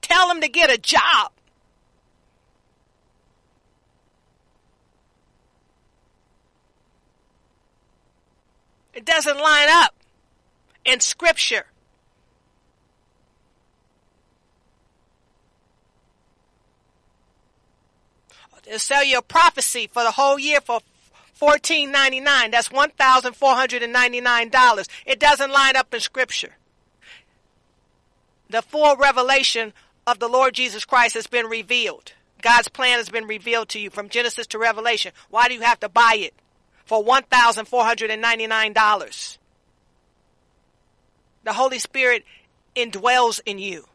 Tell 0.00 0.30
him 0.30 0.40
to 0.40 0.48
get 0.48 0.70
a 0.70 0.78
job. 0.78 1.32
It 8.92 9.04
doesn't 9.04 9.38
line 9.38 9.68
up 9.70 9.94
in 10.84 11.00
scripture. 11.00 11.69
Sell 18.76 19.04
you 19.04 19.18
a 19.18 19.22
prophecy 19.22 19.88
for 19.92 20.02
the 20.02 20.12
whole 20.12 20.38
year 20.38 20.60
for 20.60 20.80
fourteen 21.32 21.90
ninety 21.90 22.20
nine. 22.20 22.50
That's 22.50 22.70
one 22.70 22.90
thousand 22.90 23.34
four 23.34 23.54
hundred 23.54 23.82
and 23.82 23.92
ninety 23.92 24.20
nine 24.20 24.48
dollars. 24.48 24.86
It 25.04 25.18
doesn't 25.18 25.50
line 25.50 25.76
up 25.76 25.92
in 25.92 26.00
scripture. 26.00 26.54
The 28.48 28.62
full 28.62 28.96
revelation 28.96 29.72
of 30.06 30.18
the 30.18 30.28
Lord 30.28 30.54
Jesus 30.54 30.84
Christ 30.84 31.14
has 31.14 31.26
been 31.26 31.46
revealed. 31.46 32.12
God's 32.42 32.68
plan 32.68 32.98
has 32.98 33.08
been 33.08 33.26
revealed 33.26 33.68
to 33.70 33.78
you 33.78 33.90
from 33.90 34.08
Genesis 34.08 34.46
to 34.48 34.58
Revelation. 34.58 35.12
Why 35.28 35.48
do 35.48 35.54
you 35.54 35.60
have 35.60 35.80
to 35.80 35.88
buy 35.88 36.16
it 36.18 36.34
for 36.84 37.02
one 37.02 37.24
thousand 37.24 37.66
four 37.66 37.84
hundred 37.84 38.10
and 38.10 38.22
ninety 38.22 38.46
nine 38.46 38.72
dollars? 38.72 39.38
The 41.44 41.52
Holy 41.52 41.78
Spirit 41.78 42.24
indwells 42.76 43.40
in 43.44 43.58
you 43.58 43.86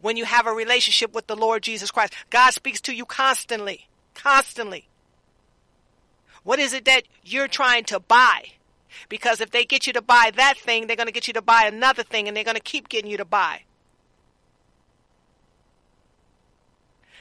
when 0.00 0.16
you 0.16 0.24
have 0.24 0.46
a 0.46 0.52
relationship 0.52 1.12
with 1.14 1.26
the 1.26 1.36
Lord 1.36 1.62
Jesus 1.62 1.90
Christ. 1.90 2.14
God 2.30 2.50
speaks 2.52 2.80
to 2.82 2.94
you 2.94 3.04
constantly 3.04 3.88
constantly. 4.14 4.88
What 6.42 6.58
is 6.58 6.72
it 6.72 6.84
that 6.86 7.04
you're 7.24 7.48
trying 7.48 7.84
to 7.84 8.00
buy? 8.00 8.52
Because 9.08 9.40
if 9.40 9.50
they 9.50 9.64
get 9.64 9.86
you 9.86 9.92
to 9.94 10.02
buy 10.02 10.32
that 10.36 10.58
thing, 10.58 10.86
they're 10.86 10.96
going 10.96 11.06
to 11.06 11.12
get 11.12 11.28
you 11.28 11.34
to 11.34 11.42
buy 11.42 11.64
another 11.64 12.02
thing 12.02 12.28
and 12.28 12.36
they're 12.36 12.44
going 12.44 12.56
to 12.56 12.60
keep 12.60 12.88
getting 12.88 13.10
you 13.10 13.16
to 13.16 13.24
buy. 13.24 13.62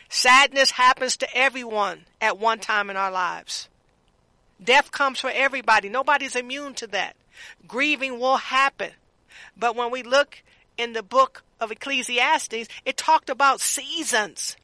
Sadness 0.09 0.71
happens 0.71 1.15
to 1.17 1.37
everyone 1.37 2.01
at 2.19 2.37
one 2.37 2.59
time 2.59 2.89
in 2.89 2.97
our 2.97 3.11
lives. 3.11 3.69
Death 4.61 4.91
comes 4.91 5.19
for 5.19 5.31
everybody. 5.33 5.87
Nobody's 5.87 6.35
immune 6.35 6.73
to 6.75 6.87
that. 6.87 7.15
Grieving 7.67 8.19
will 8.19 8.37
happen. 8.37 8.91
But 9.55 9.75
when 9.75 9.89
we 9.89 10.03
look 10.03 10.43
in 10.77 10.93
the 10.93 11.01
book 11.01 11.43
of 11.59 11.71
Ecclesiastes, 11.71 12.67
it 12.85 12.97
talked 12.97 13.29
about 13.29 13.61
seasons. 13.61 14.57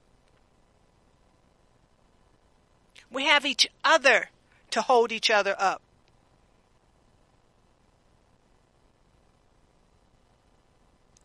We 3.11 3.25
have 3.25 3.45
each 3.45 3.67
other 3.83 4.29
to 4.71 4.81
hold 4.81 5.11
each 5.11 5.29
other 5.29 5.55
up. 5.57 5.81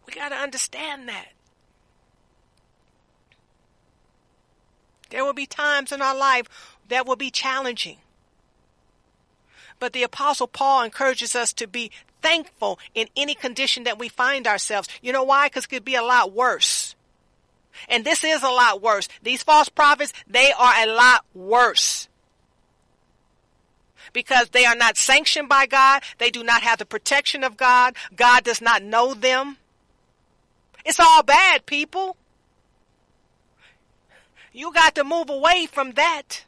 We 0.07 0.13
got 0.13 0.31
to 0.31 0.37
understand 0.37 1.09
that. 1.09 1.29
There 5.11 5.25
will 5.25 5.35
be 5.35 5.47
times 5.47 5.93
in 5.93 6.01
our 6.01 6.17
life 6.17 6.47
that 6.89 7.07
will 7.07 7.17
be 7.17 7.31
challenging. 7.31 7.99
But 9.79 9.93
the 9.93 10.03
apostle 10.03 10.47
Paul 10.47 10.85
encourages 10.85 11.35
us 11.37 11.53
to 11.55 11.67
be 11.67 11.91
thankful 12.23 12.79
in 12.95 13.09
any 13.17 13.35
condition 13.35 13.85
that 13.85 13.99
we 13.99 14.09
find 14.09 14.47
ourselves. 14.47 14.89
You 15.03 15.13
know 15.13 15.25
why? 15.25 15.47
Because 15.47 15.65
it 15.65 15.69
could 15.69 15.85
be 15.85 15.97
a 15.97 16.03
lot 16.03 16.33
worse. 16.33 16.82
And 17.89 18.05
this 18.05 18.25
is 18.25 18.43
a 18.43 18.49
lot 18.49 18.83
worse. 18.83 19.09
These 19.23 19.43
false 19.43 19.69
prophets, 19.69 20.13
they 20.27 20.53
are 20.53 20.75
a 20.83 20.87
lot 20.87 21.25
worse. 21.35 22.09
Because 24.13 24.51
they 24.51 24.65
are 24.65 24.77
not 24.77 24.97
sanctioned 24.97 25.49
by 25.49 25.67
God. 25.67 26.03
They 26.19 26.31
do 26.31 26.43
not 26.45 26.63
have 26.63 26.79
the 26.79 26.87
protection 26.87 27.45
of 27.45 27.57
God. 27.57 27.97
God 28.15 28.45
does 28.45 28.61
not 28.61 28.83
know 28.83 29.15
them. 29.15 29.57
It's 30.85 31.01
all 31.01 31.23
bad, 31.23 31.67
people. 31.67 32.17
You 34.53 34.73
got 34.73 34.95
to 34.97 35.05
move 35.05 35.31
away 35.31 35.67
from 35.67 35.93
that. 35.93 36.45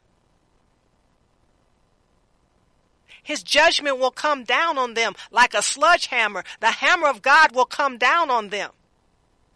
His 3.23 3.41
judgment 3.41 3.97
will 3.97 4.11
come 4.11 4.43
down 4.43 4.77
on 4.77 4.93
them 4.93 5.15
like 5.31 5.55
a 5.55 5.63
sledgehammer. 5.63 6.43
The 6.59 6.67
hammer 6.67 7.07
of 7.07 7.23
God 7.23 7.55
will 7.55 7.65
come 7.65 7.97
down 7.97 8.29
on 8.29 8.49
them. 8.49 8.69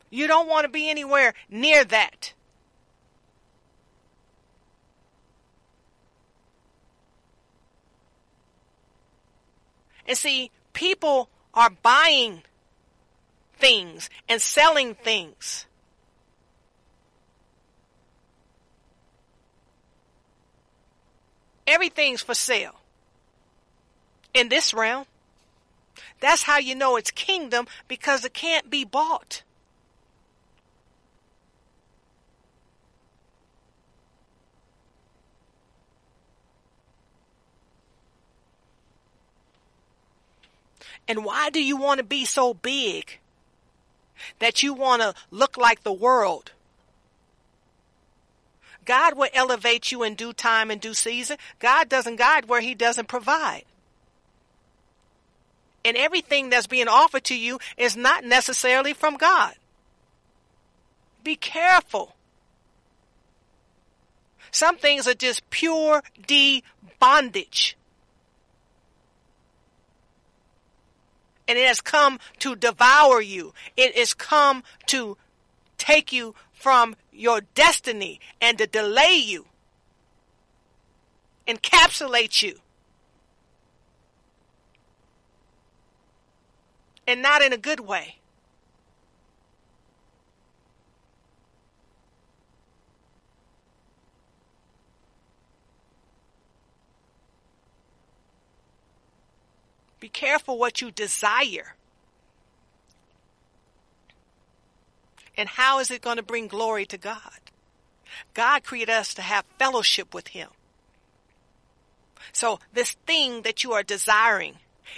You 0.09 0.27
don't 0.27 0.47
want 0.47 0.65
to 0.65 0.69
be 0.69 0.89
anywhere 0.89 1.33
near 1.49 1.83
that. 1.85 2.33
And 10.07 10.17
see, 10.17 10.49
people 10.73 11.29
are 11.53 11.69
buying 11.69 12.41
things 13.57 14.09
and 14.27 14.41
selling 14.41 14.95
things. 14.95 15.67
Everything's 21.67 22.23
for 22.23 22.33
sale 22.33 22.79
in 24.33 24.49
this 24.49 24.73
realm. 24.73 25.05
That's 26.19 26.43
how 26.43 26.57
you 26.57 26.73
know 26.73 26.95
it's 26.95 27.11
kingdom 27.11 27.67
because 27.87 28.25
it 28.25 28.33
can't 28.33 28.71
be 28.71 28.83
bought. 28.83 29.43
And 41.09 41.25
why 41.25 41.49
do 41.49 41.61
you 41.61 41.75
want 41.75 41.97
to 41.97 42.03
be 42.03 42.23
so 42.23 42.53
big 42.53 43.17
that 44.37 44.61
you 44.61 44.75
want 44.75 45.01
to 45.01 45.15
look 45.31 45.57
like 45.57 45.81
the 45.81 45.91
world? 45.91 46.51
God 48.85 49.17
will 49.17 49.29
elevate 49.33 49.91
you 49.91 50.03
in 50.03 50.13
due 50.13 50.33
time 50.33 50.69
and 50.69 50.79
due 50.79 50.93
season. 50.93 51.37
God 51.57 51.89
doesn't 51.89 52.17
guide 52.17 52.47
where 52.47 52.61
he 52.61 52.75
doesn't 52.75 53.07
provide. 53.07 53.63
And 55.83 55.97
everything 55.97 56.51
that's 56.51 56.67
being 56.67 56.87
offered 56.87 57.23
to 57.25 57.35
you 57.35 57.57
is 57.75 57.97
not 57.97 58.23
necessarily 58.23 58.93
from 58.93 59.17
God. 59.17 59.55
Be 61.23 61.35
careful. 61.35 62.15
Some 64.51 64.77
things 64.77 65.07
are 65.07 65.15
just 65.15 65.49
pure 65.49 66.03
D 66.27 66.63
bondage. 66.99 67.77
And 71.49 71.57
it 71.57 71.67
has 71.67 71.81
come 71.81 72.19
to 72.37 72.55
devour 72.55 73.19
you. 73.19 73.53
It 73.75 73.97
has 73.97 74.13
come 74.13 74.63
to 74.85 75.17
take 75.79 76.13
you 76.13 76.35
from 76.53 76.95
your 77.11 77.41
destiny 77.55 78.19
and 78.39 78.59
to 78.59 78.67
delay 78.67 79.15
you, 79.15 79.47
encapsulate 81.47 82.43
you. 82.43 82.59
And 87.07 87.23
not 87.23 87.41
in 87.41 87.51
a 87.51 87.57
good 87.57 87.79
way. 87.79 88.18
Be 99.99 100.09
careful 100.09 100.57
what 100.57 100.81
you 100.81 100.91
desire. 100.91 101.75
And 105.37 105.49
how 105.49 105.79
is 105.79 105.91
it 105.91 106.01
going 106.01 106.17
to 106.17 106.23
bring 106.23 106.47
glory 106.47 106.85
to 106.87 106.97
God? 106.97 107.39
God 108.33 108.63
created 108.63 108.91
us 108.91 109.13
to 109.13 109.21
have 109.21 109.45
fellowship 109.57 110.13
with 110.13 110.29
Him. 110.29 110.49
So 112.31 112.59
this 112.73 112.91
thing 113.05 113.43
that 113.43 113.63
you 113.63 113.73
are 113.73 113.83
desiring, 113.83 114.55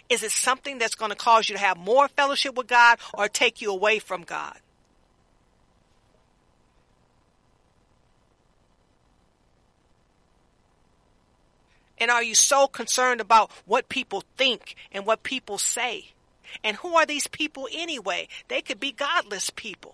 is 0.10 0.24
it 0.24 0.32
something 0.32 0.78
that's 0.78 0.96
going 0.96 1.12
to 1.12 1.18
cause 1.18 1.50
you 1.50 1.56
to 1.56 1.62
have 1.62 1.78
more 1.78 2.08
fellowship 2.08 2.56
with 2.56 2.68
God 2.68 3.00
or 3.14 3.28
take 3.28 3.62
you 3.62 3.72
away 3.72 4.00
from 4.00 4.24
God? 4.24 4.58
And 12.02 12.10
are 12.10 12.24
you 12.24 12.34
so 12.34 12.68
concerned 12.68 13.22
about 13.22 13.52
what 13.68 13.88
people 13.88 14.24
think 14.36 14.76
and 14.92 15.06
what 15.06 15.22
people 15.22 15.60
say? 15.60 16.08
And 16.64 16.76
who 16.78 16.96
are 16.96 17.06
these 17.06 17.28
people 17.28 17.68
anyway? 17.72 18.28
They 18.48 18.64
could 18.64 18.80
be 18.80 18.92
godless 18.92 19.52
people. 19.52 19.94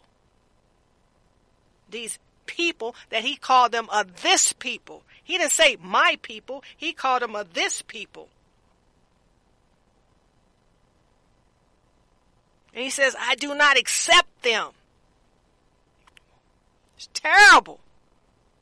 These 1.91 2.17
people 2.45 2.95
that 3.09 3.25
he 3.25 3.35
called 3.35 3.73
them 3.73 3.89
a 3.91 4.05
this 4.23 4.53
people. 4.53 5.03
He 5.21 5.37
didn't 5.37 5.51
say 5.51 5.75
my 5.83 6.17
people. 6.21 6.63
He 6.77 6.93
called 6.93 7.23
them 7.23 7.35
a 7.35 7.43
this 7.43 7.81
people. 7.81 8.29
And 12.73 12.85
he 12.85 12.89
says, 12.89 13.17
I 13.19 13.35
do 13.35 13.53
not 13.53 13.77
accept 13.77 14.43
them. 14.43 14.69
It's 16.95 17.09
terrible. 17.13 17.81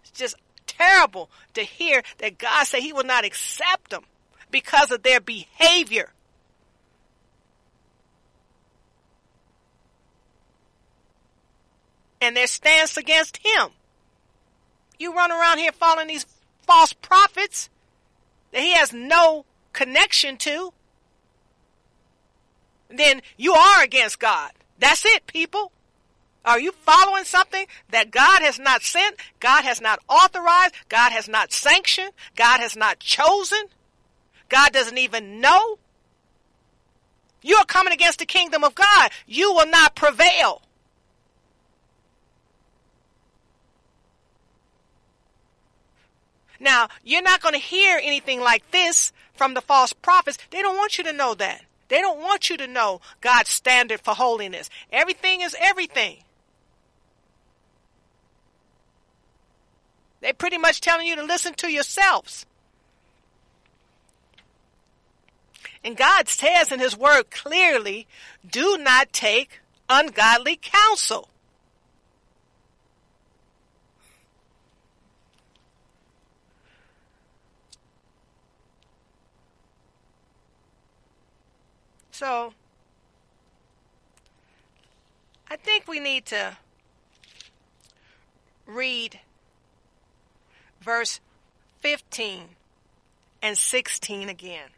It's 0.01 0.11
just 0.11 0.35
terrible 0.77 1.29
to 1.53 1.61
hear 1.61 2.03
that 2.19 2.37
God 2.37 2.65
said 2.65 2.81
he 2.81 2.93
will 2.93 3.03
not 3.03 3.25
accept 3.25 3.91
them 3.91 4.03
because 4.51 4.91
of 4.91 5.03
their 5.03 5.19
behavior. 5.19 6.11
And 12.21 12.35
their 12.35 12.47
stance 12.47 12.97
against 12.97 13.37
him. 13.37 13.69
You 14.97 15.13
run 15.13 15.31
around 15.31 15.57
here 15.57 15.71
following 15.71 16.07
these 16.07 16.25
false 16.65 16.93
prophets 16.93 17.69
that 18.51 18.61
he 18.61 18.73
has 18.73 18.93
no 18.93 19.45
connection 19.73 20.37
to, 20.37 20.73
then 22.89 23.21
you 23.37 23.53
are 23.53 23.83
against 23.83 24.19
God. 24.19 24.51
That's 24.79 25.05
it, 25.05 25.27
people. 25.27 25.71
Are 26.45 26.59
you 26.59 26.71
following 26.71 27.23
something 27.23 27.65
that 27.89 28.11
God 28.11 28.41
has 28.43 28.59
not 28.59 28.83
sent? 28.83 29.15
God 29.39 29.63
has 29.63 29.81
not 29.81 29.99
authorized? 30.07 30.75
God 30.89 31.11
has 31.11 31.27
not 31.27 31.51
sanctioned? 31.51 32.11
God 32.35 32.59
has 32.59 32.75
not 32.75 32.99
chosen? 32.99 33.63
God 34.47 34.71
doesn't 34.71 34.97
even 34.97 35.41
know? 35.41 35.79
You 37.41 37.55
are 37.55 37.65
coming 37.65 37.93
against 37.93 38.19
the 38.19 38.25
kingdom 38.25 38.63
of 38.63 38.75
God. 38.75 39.11
You 39.25 39.53
will 39.53 39.67
not 39.67 39.95
prevail. 39.95 40.61
Now, 46.59 46.89
you're 47.03 47.21
not 47.21 47.41
going 47.41 47.53
to 47.53 47.59
hear 47.59 47.99
anything 48.01 48.39
like 48.39 48.69
this 48.71 49.11
from 49.33 49.55
the 49.55 49.61
false 49.61 49.93
prophets. 49.93 50.37
They 50.51 50.61
don't 50.61 50.77
want 50.77 50.97
you 50.97 51.03
to 51.05 51.13
know 51.13 51.33
that. 51.35 51.65
They 51.87 52.01
don't 52.01 52.19
want 52.19 52.49
you 52.49 52.57
to 52.57 52.67
know 52.67 53.01
God's 53.21 53.49
standard 53.49 54.01
for 54.01 54.15
holiness. 54.15 54.69
Everything 54.91 55.41
is 55.41 55.55
everything. 55.59 56.23
They're 60.25 60.33
pretty 60.33 60.57
much 60.57 60.81
telling 60.81 61.05
you 61.05 61.15
to 61.17 61.23
listen 61.23 61.53
to 61.53 61.71
yourselves. 61.71 62.47
And 65.83 65.95
God 65.95 66.27
says 66.27 66.71
in 66.71 66.79
His 66.79 66.97
Word 66.97 67.29
clearly, 67.29 68.07
do 68.43 68.75
not 68.79 69.13
take 69.13 69.59
ungodly 69.87 70.59
counsel. 70.59 71.29
So, 82.09 82.55
I 85.51 85.55
think 85.55 85.87
we 85.87 85.99
need 85.99 86.25
to 86.25 86.57
read 88.65 89.19
verse 90.85 91.19
15 91.81 92.43
and 93.41 93.57
16 93.57 94.29
again. 94.29 94.69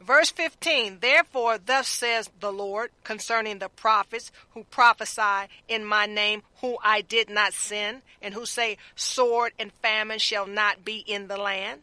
Verse 0.00 0.30
15, 0.30 0.98
therefore, 1.00 1.58
thus 1.58 1.88
says 1.88 2.30
the 2.40 2.52
Lord 2.52 2.90
concerning 3.04 3.58
the 3.58 3.68
prophets 3.68 4.30
who 4.54 4.64
prophesy 4.64 5.48
in 5.68 5.84
my 5.84 6.06
name, 6.06 6.42
who 6.60 6.76
I 6.82 7.00
did 7.00 7.30
not 7.30 7.52
send, 7.52 8.02
and 8.20 8.34
who 8.34 8.46
say, 8.46 8.78
Sword 8.94 9.52
and 9.58 9.72
famine 9.82 10.18
shall 10.18 10.46
not 10.46 10.84
be 10.84 10.98
in 10.98 11.28
the 11.28 11.36
land. 11.36 11.82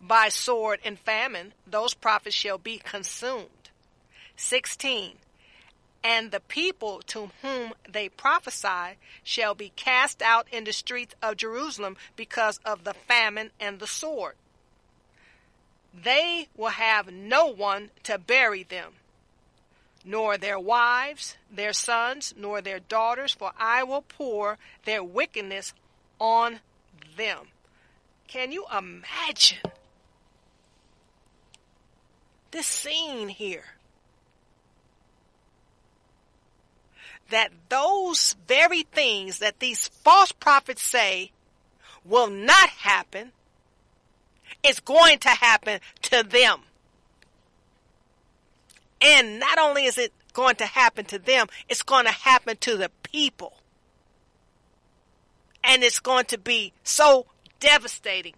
By 0.00 0.28
sword 0.28 0.80
and 0.84 0.98
famine, 0.98 1.52
those 1.66 1.94
prophets 1.94 2.36
shall 2.36 2.58
be 2.58 2.78
consumed. 2.78 3.48
16, 4.36 5.12
and 6.04 6.30
the 6.30 6.40
people 6.40 7.00
to 7.06 7.30
whom 7.40 7.72
they 7.90 8.10
prophesy 8.10 8.98
shall 9.22 9.54
be 9.54 9.72
cast 9.74 10.20
out 10.20 10.46
in 10.52 10.64
the 10.64 10.72
streets 10.72 11.14
of 11.22 11.38
Jerusalem 11.38 11.96
because 12.14 12.60
of 12.62 12.84
the 12.84 12.92
famine 12.92 13.50
and 13.58 13.80
the 13.80 13.86
sword. 13.86 14.34
They 15.94 16.48
will 16.54 16.68
have 16.68 17.10
no 17.10 17.46
one 17.46 17.90
to 18.02 18.18
bury 18.18 18.64
them, 18.64 18.92
nor 20.04 20.36
their 20.36 20.58
wives, 20.58 21.36
their 21.50 21.72
sons, 21.72 22.34
nor 22.36 22.60
their 22.60 22.80
daughters, 22.80 23.32
for 23.32 23.52
I 23.56 23.82
will 23.84 24.02
pour 24.02 24.58
their 24.84 25.02
wickedness 25.02 25.72
on 26.20 26.60
them. 27.16 27.38
Can 28.28 28.52
you 28.52 28.66
imagine 28.76 29.58
this 32.50 32.66
scene 32.66 33.28
here? 33.28 33.73
That 37.30 37.50
those 37.68 38.36
very 38.46 38.82
things 38.82 39.38
that 39.38 39.60
these 39.60 39.88
false 39.88 40.32
prophets 40.32 40.82
say 40.82 41.32
will 42.04 42.28
not 42.28 42.68
happen 42.68 43.32
is 44.62 44.80
going 44.80 45.18
to 45.18 45.28
happen 45.28 45.80
to 46.02 46.22
them. 46.22 46.60
And 49.00 49.38
not 49.38 49.58
only 49.58 49.84
is 49.84 49.98
it 49.98 50.12
going 50.32 50.56
to 50.56 50.66
happen 50.66 51.04
to 51.06 51.18
them, 51.18 51.48
it's 51.68 51.82
going 51.82 52.06
to 52.06 52.12
happen 52.12 52.56
to 52.58 52.76
the 52.76 52.90
people. 53.02 53.54
And 55.62 55.82
it's 55.82 56.00
going 56.00 56.26
to 56.26 56.38
be 56.38 56.72
so 56.82 57.26
devastating. 57.60 58.34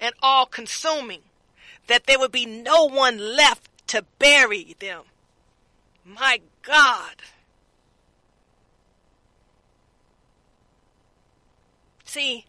and 0.00 0.14
all 0.22 0.46
consuming, 0.46 1.22
that 1.86 2.06
there 2.06 2.18
would 2.18 2.32
be 2.32 2.46
no 2.46 2.84
one 2.84 3.18
left 3.18 3.68
to 3.88 4.04
bury 4.18 4.76
them. 4.78 5.02
My 6.06 6.40
God. 6.62 7.16
See, 12.04 12.46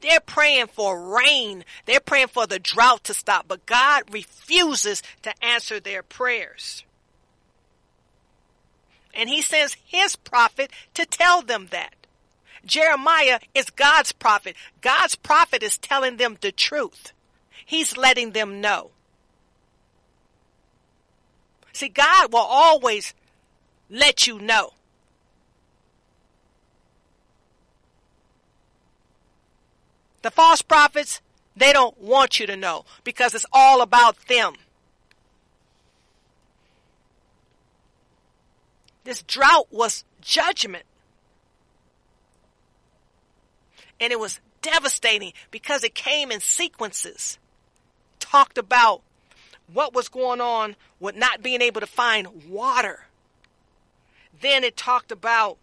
they're 0.00 0.20
praying 0.20 0.66
for 0.66 1.16
rain. 1.16 1.64
They're 1.86 2.00
praying 2.00 2.28
for 2.28 2.46
the 2.46 2.58
drought 2.58 3.04
to 3.04 3.14
stop, 3.14 3.46
but 3.46 3.64
God 3.66 4.02
refuses 4.12 5.02
to 5.22 5.32
answer 5.44 5.78
their 5.78 6.02
prayers. 6.02 6.84
And 9.14 9.28
he 9.28 9.42
sends 9.42 9.76
his 9.84 10.16
prophet 10.16 10.70
to 10.94 11.06
tell 11.06 11.42
them 11.42 11.68
that. 11.70 11.94
Jeremiah 12.64 13.38
is 13.54 13.70
God's 13.70 14.12
prophet. 14.12 14.56
God's 14.80 15.14
prophet 15.14 15.62
is 15.62 15.78
telling 15.78 16.16
them 16.16 16.38
the 16.40 16.52
truth. 16.52 17.12
He's 17.64 17.96
letting 17.96 18.32
them 18.32 18.60
know. 18.60 18.90
See, 21.72 21.88
God 21.88 22.32
will 22.32 22.40
always 22.40 23.14
let 23.88 24.26
you 24.26 24.38
know. 24.38 24.70
The 30.22 30.30
false 30.30 30.62
prophets, 30.62 31.20
they 31.56 31.72
don't 31.72 31.98
want 32.00 32.38
you 32.38 32.46
to 32.46 32.56
know 32.56 32.84
because 33.04 33.34
it's 33.34 33.46
all 33.52 33.82
about 33.82 34.16
them. 34.28 34.54
This 39.04 39.22
drought 39.22 39.66
was 39.70 40.04
judgment. 40.20 40.84
And 44.00 44.12
it 44.12 44.18
was 44.18 44.40
devastating 44.62 45.32
because 45.50 45.82
it 45.82 45.94
came 45.94 46.30
in 46.30 46.40
sequences. 46.40 47.38
Talked 48.20 48.58
about 48.58 49.02
what 49.72 49.94
was 49.94 50.08
going 50.08 50.40
on 50.40 50.76
with 51.00 51.16
not 51.16 51.42
being 51.42 51.62
able 51.62 51.80
to 51.80 51.86
find 51.86 52.48
water. 52.48 53.06
Then 54.40 54.64
it 54.64 54.76
talked 54.76 55.12
about 55.12 55.58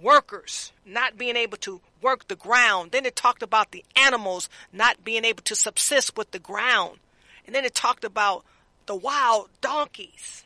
workers 0.00 0.72
not 0.84 1.18
being 1.18 1.36
able 1.36 1.56
to 1.58 1.80
work 2.02 2.28
the 2.28 2.36
ground. 2.36 2.92
Then 2.92 3.06
it 3.06 3.16
talked 3.16 3.42
about 3.42 3.70
the 3.70 3.84
animals 3.96 4.48
not 4.72 5.04
being 5.04 5.24
able 5.24 5.42
to 5.44 5.54
subsist 5.54 6.16
with 6.16 6.30
the 6.30 6.38
ground. 6.38 6.98
And 7.46 7.54
then 7.54 7.64
it 7.64 7.74
talked 7.74 8.04
about 8.04 8.44
the 8.86 8.94
wild 8.94 9.48
donkeys 9.60 10.44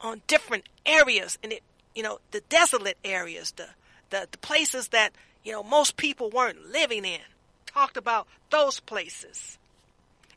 on 0.00 0.22
different 0.26 0.64
areas 0.84 1.38
and 1.42 1.52
it 1.52 1.62
you 1.94 2.02
know 2.02 2.18
the 2.30 2.40
desolate 2.48 2.98
areas 3.04 3.52
the, 3.52 3.66
the 4.10 4.28
the 4.30 4.38
places 4.38 4.88
that 4.88 5.12
you 5.42 5.52
know 5.52 5.62
most 5.62 5.96
people 5.96 6.30
weren't 6.30 6.70
living 6.70 7.04
in 7.04 7.20
talked 7.64 7.96
about 7.96 8.26
those 8.50 8.80
places 8.80 9.58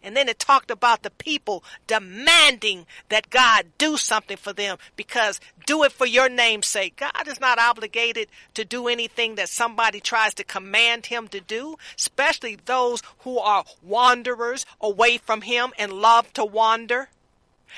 and 0.01 0.15
then 0.15 0.29
it 0.29 0.39
talked 0.39 0.71
about 0.71 1.03
the 1.03 1.09
people 1.11 1.63
demanding 1.87 2.85
that 3.09 3.29
God 3.29 3.65
do 3.77 3.97
something 3.97 4.37
for 4.37 4.53
them 4.53 4.77
because 4.95 5.39
do 5.65 5.83
it 5.83 5.91
for 5.91 6.05
your 6.05 6.29
name's 6.29 6.67
sake. 6.67 6.95
God 6.97 7.27
is 7.27 7.39
not 7.39 7.59
obligated 7.59 8.27
to 8.53 8.63
do 8.63 8.87
anything 8.87 9.35
that 9.35 9.49
somebody 9.49 9.99
tries 9.99 10.33
to 10.35 10.43
command 10.43 11.07
him 11.07 11.27
to 11.29 11.41
do, 11.41 11.77
especially 11.97 12.57
those 12.65 13.03
who 13.19 13.37
are 13.39 13.65
wanderers 13.83 14.65
away 14.79 15.17
from 15.17 15.41
him 15.41 15.71
and 15.77 15.93
love 15.93 16.31
to 16.33 16.45
wander 16.45 17.09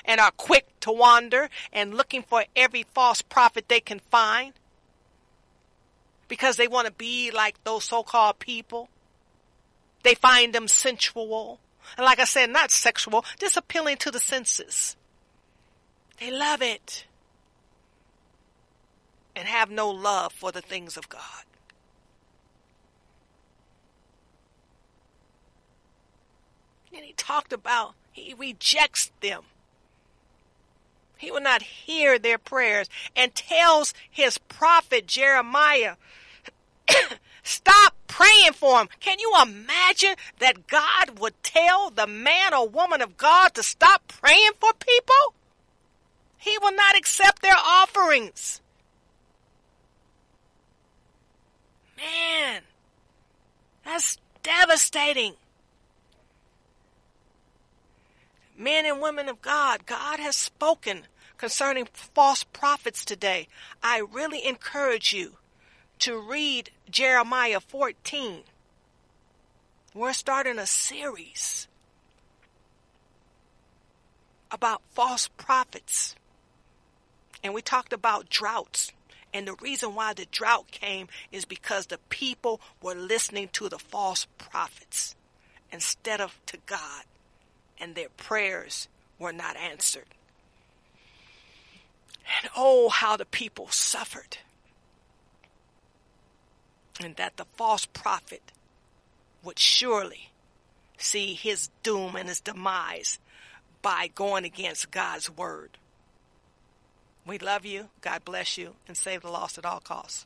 and 0.05 0.21
are 0.21 0.31
quick 0.31 0.67
to 0.81 0.91
wander 0.91 1.49
and 1.73 1.95
looking 1.95 2.23
for 2.23 2.45
every 2.55 2.83
false 2.93 3.21
prophet 3.21 3.65
they 3.67 3.79
can 3.79 3.99
find 3.99 4.53
because 6.27 6.55
they 6.55 6.67
want 6.67 6.87
to 6.87 6.93
be 6.93 7.29
like 7.29 7.61
those 7.63 7.83
so-called 7.83 8.39
people. 8.39 8.87
They 10.03 10.15
find 10.15 10.53
them 10.53 10.67
sensual. 10.67 11.59
And 11.97 12.05
like 12.05 12.19
I 12.19 12.25
said, 12.25 12.49
not 12.49 12.71
sexual, 12.71 13.25
just 13.39 13.57
appealing 13.57 13.97
to 13.97 14.11
the 14.11 14.19
senses. 14.19 14.95
They 16.19 16.31
love 16.31 16.61
it 16.61 17.05
and 19.35 19.47
have 19.47 19.69
no 19.69 19.89
love 19.89 20.33
for 20.33 20.51
the 20.51 20.61
things 20.61 20.97
of 20.97 21.09
God. 21.09 21.45
And 26.93 27.05
he 27.05 27.13
talked 27.13 27.53
about, 27.53 27.93
he 28.11 28.33
rejects 28.37 29.11
them. 29.21 29.43
He 31.17 31.31
will 31.31 31.41
not 31.41 31.61
hear 31.61 32.19
their 32.19 32.37
prayers 32.37 32.89
and 33.15 33.33
tells 33.33 33.93
his 34.09 34.37
prophet 34.37 35.07
Jeremiah, 35.07 35.95
stop 37.43 37.95
praying 38.07 38.53
for 38.53 38.79
him. 38.79 38.89
Can 38.99 39.19
you 39.19 39.33
imagine 39.41 40.15
that 40.39 40.67
God 40.67 41.19
would 41.19 41.41
tell 41.43 41.89
the 41.89 42.07
man 42.07 42.53
or 42.53 42.67
woman 42.67 43.01
of 43.01 43.17
God 43.17 43.53
to 43.55 43.63
stop 43.63 44.07
praying 44.07 44.51
for 44.59 44.73
people? 44.73 45.33
He 46.37 46.57
will 46.57 46.73
not 46.73 46.97
accept 46.97 47.41
their 47.41 47.55
offerings. 47.55 48.61
Man, 51.97 52.61
that's 53.85 54.17
devastating. 54.41 55.35
Men 58.57 58.85
and 58.85 59.01
women 59.01 59.29
of 59.29 59.41
God, 59.41 59.85
God 59.85 60.19
has 60.19 60.35
spoken 60.35 61.03
concerning 61.37 61.87
false 61.93 62.43
prophets 62.43 63.05
today. 63.05 63.47
I 63.81 63.99
really 63.99 64.45
encourage 64.45 65.13
you 65.13 65.37
to 66.01 66.17
read 66.17 66.71
Jeremiah 66.89 67.59
14. 67.59 68.41
We're 69.93 70.13
starting 70.13 70.57
a 70.57 70.65
series 70.65 71.67
about 74.49 74.81
false 74.89 75.27
prophets. 75.37 76.15
And 77.43 77.53
we 77.53 77.61
talked 77.61 77.93
about 77.93 78.29
droughts. 78.29 78.91
And 79.31 79.47
the 79.47 79.53
reason 79.61 79.93
why 79.93 80.13
the 80.13 80.25
drought 80.31 80.71
came 80.71 81.07
is 81.31 81.45
because 81.45 81.85
the 81.85 81.99
people 82.09 82.59
were 82.81 82.95
listening 82.95 83.49
to 83.53 83.69
the 83.69 83.79
false 83.79 84.25
prophets 84.39 85.15
instead 85.71 86.19
of 86.19 86.39
to 86.47 86.57
God 86.65 87.03
and 87.79 87.93
their 87.93 88.09
prayers 88.17 88.87
were 89.19 89.33
not 89.33 89.55
answered. 89.55 90.05
And 92.41 92.49
oh, 92.57 92.89
how 92.89 93.17
the 93.17 93.25
people 93.25 93.67
suffered. 93.69 94.37
And 97.03 97.15
that 97.15 97.37
the 97.37 97.45
false 97.55 97.85
prophet 97.85 98.51
would 99.43 99.57
surely 99.57 100.29
see 100.97 101.33
his 101.33 101.69
doom 101.81 102.15
and 102.15 102.29
his 102.29 102.39
demise 102.39 103.19
by 103.81 104.07
going 104.13 104.45
against 104.45 104.91
God's 104.91 105.29
word. 105.29 105.77
We 107.25 107.39
love 107.39 107.65
you. 107.65 107.89
God 108.01 108.23
bless 108.23 108.57
you 108.57 108.75
and 108.87 108.95
save 108.95 109.21
the 109.21 109.31
lost 109.31 109.57
at 109.57 109.65
all 109.65 109.79
costs. 109.79 110.25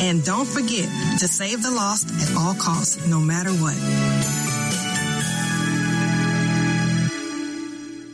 and 0.00 0.24
don't 0.24 0.48
forget 0.48 0.88
to 1.20 1.28
save 1.28 1.62
the 1.62 1.70
lost 1.70 2.10
at 2.10 2.34
all 2.36 2.54
costs, 2.54 3.06
no 3.06 3.20
matter 3.20 3.50
what. 3.50 3.76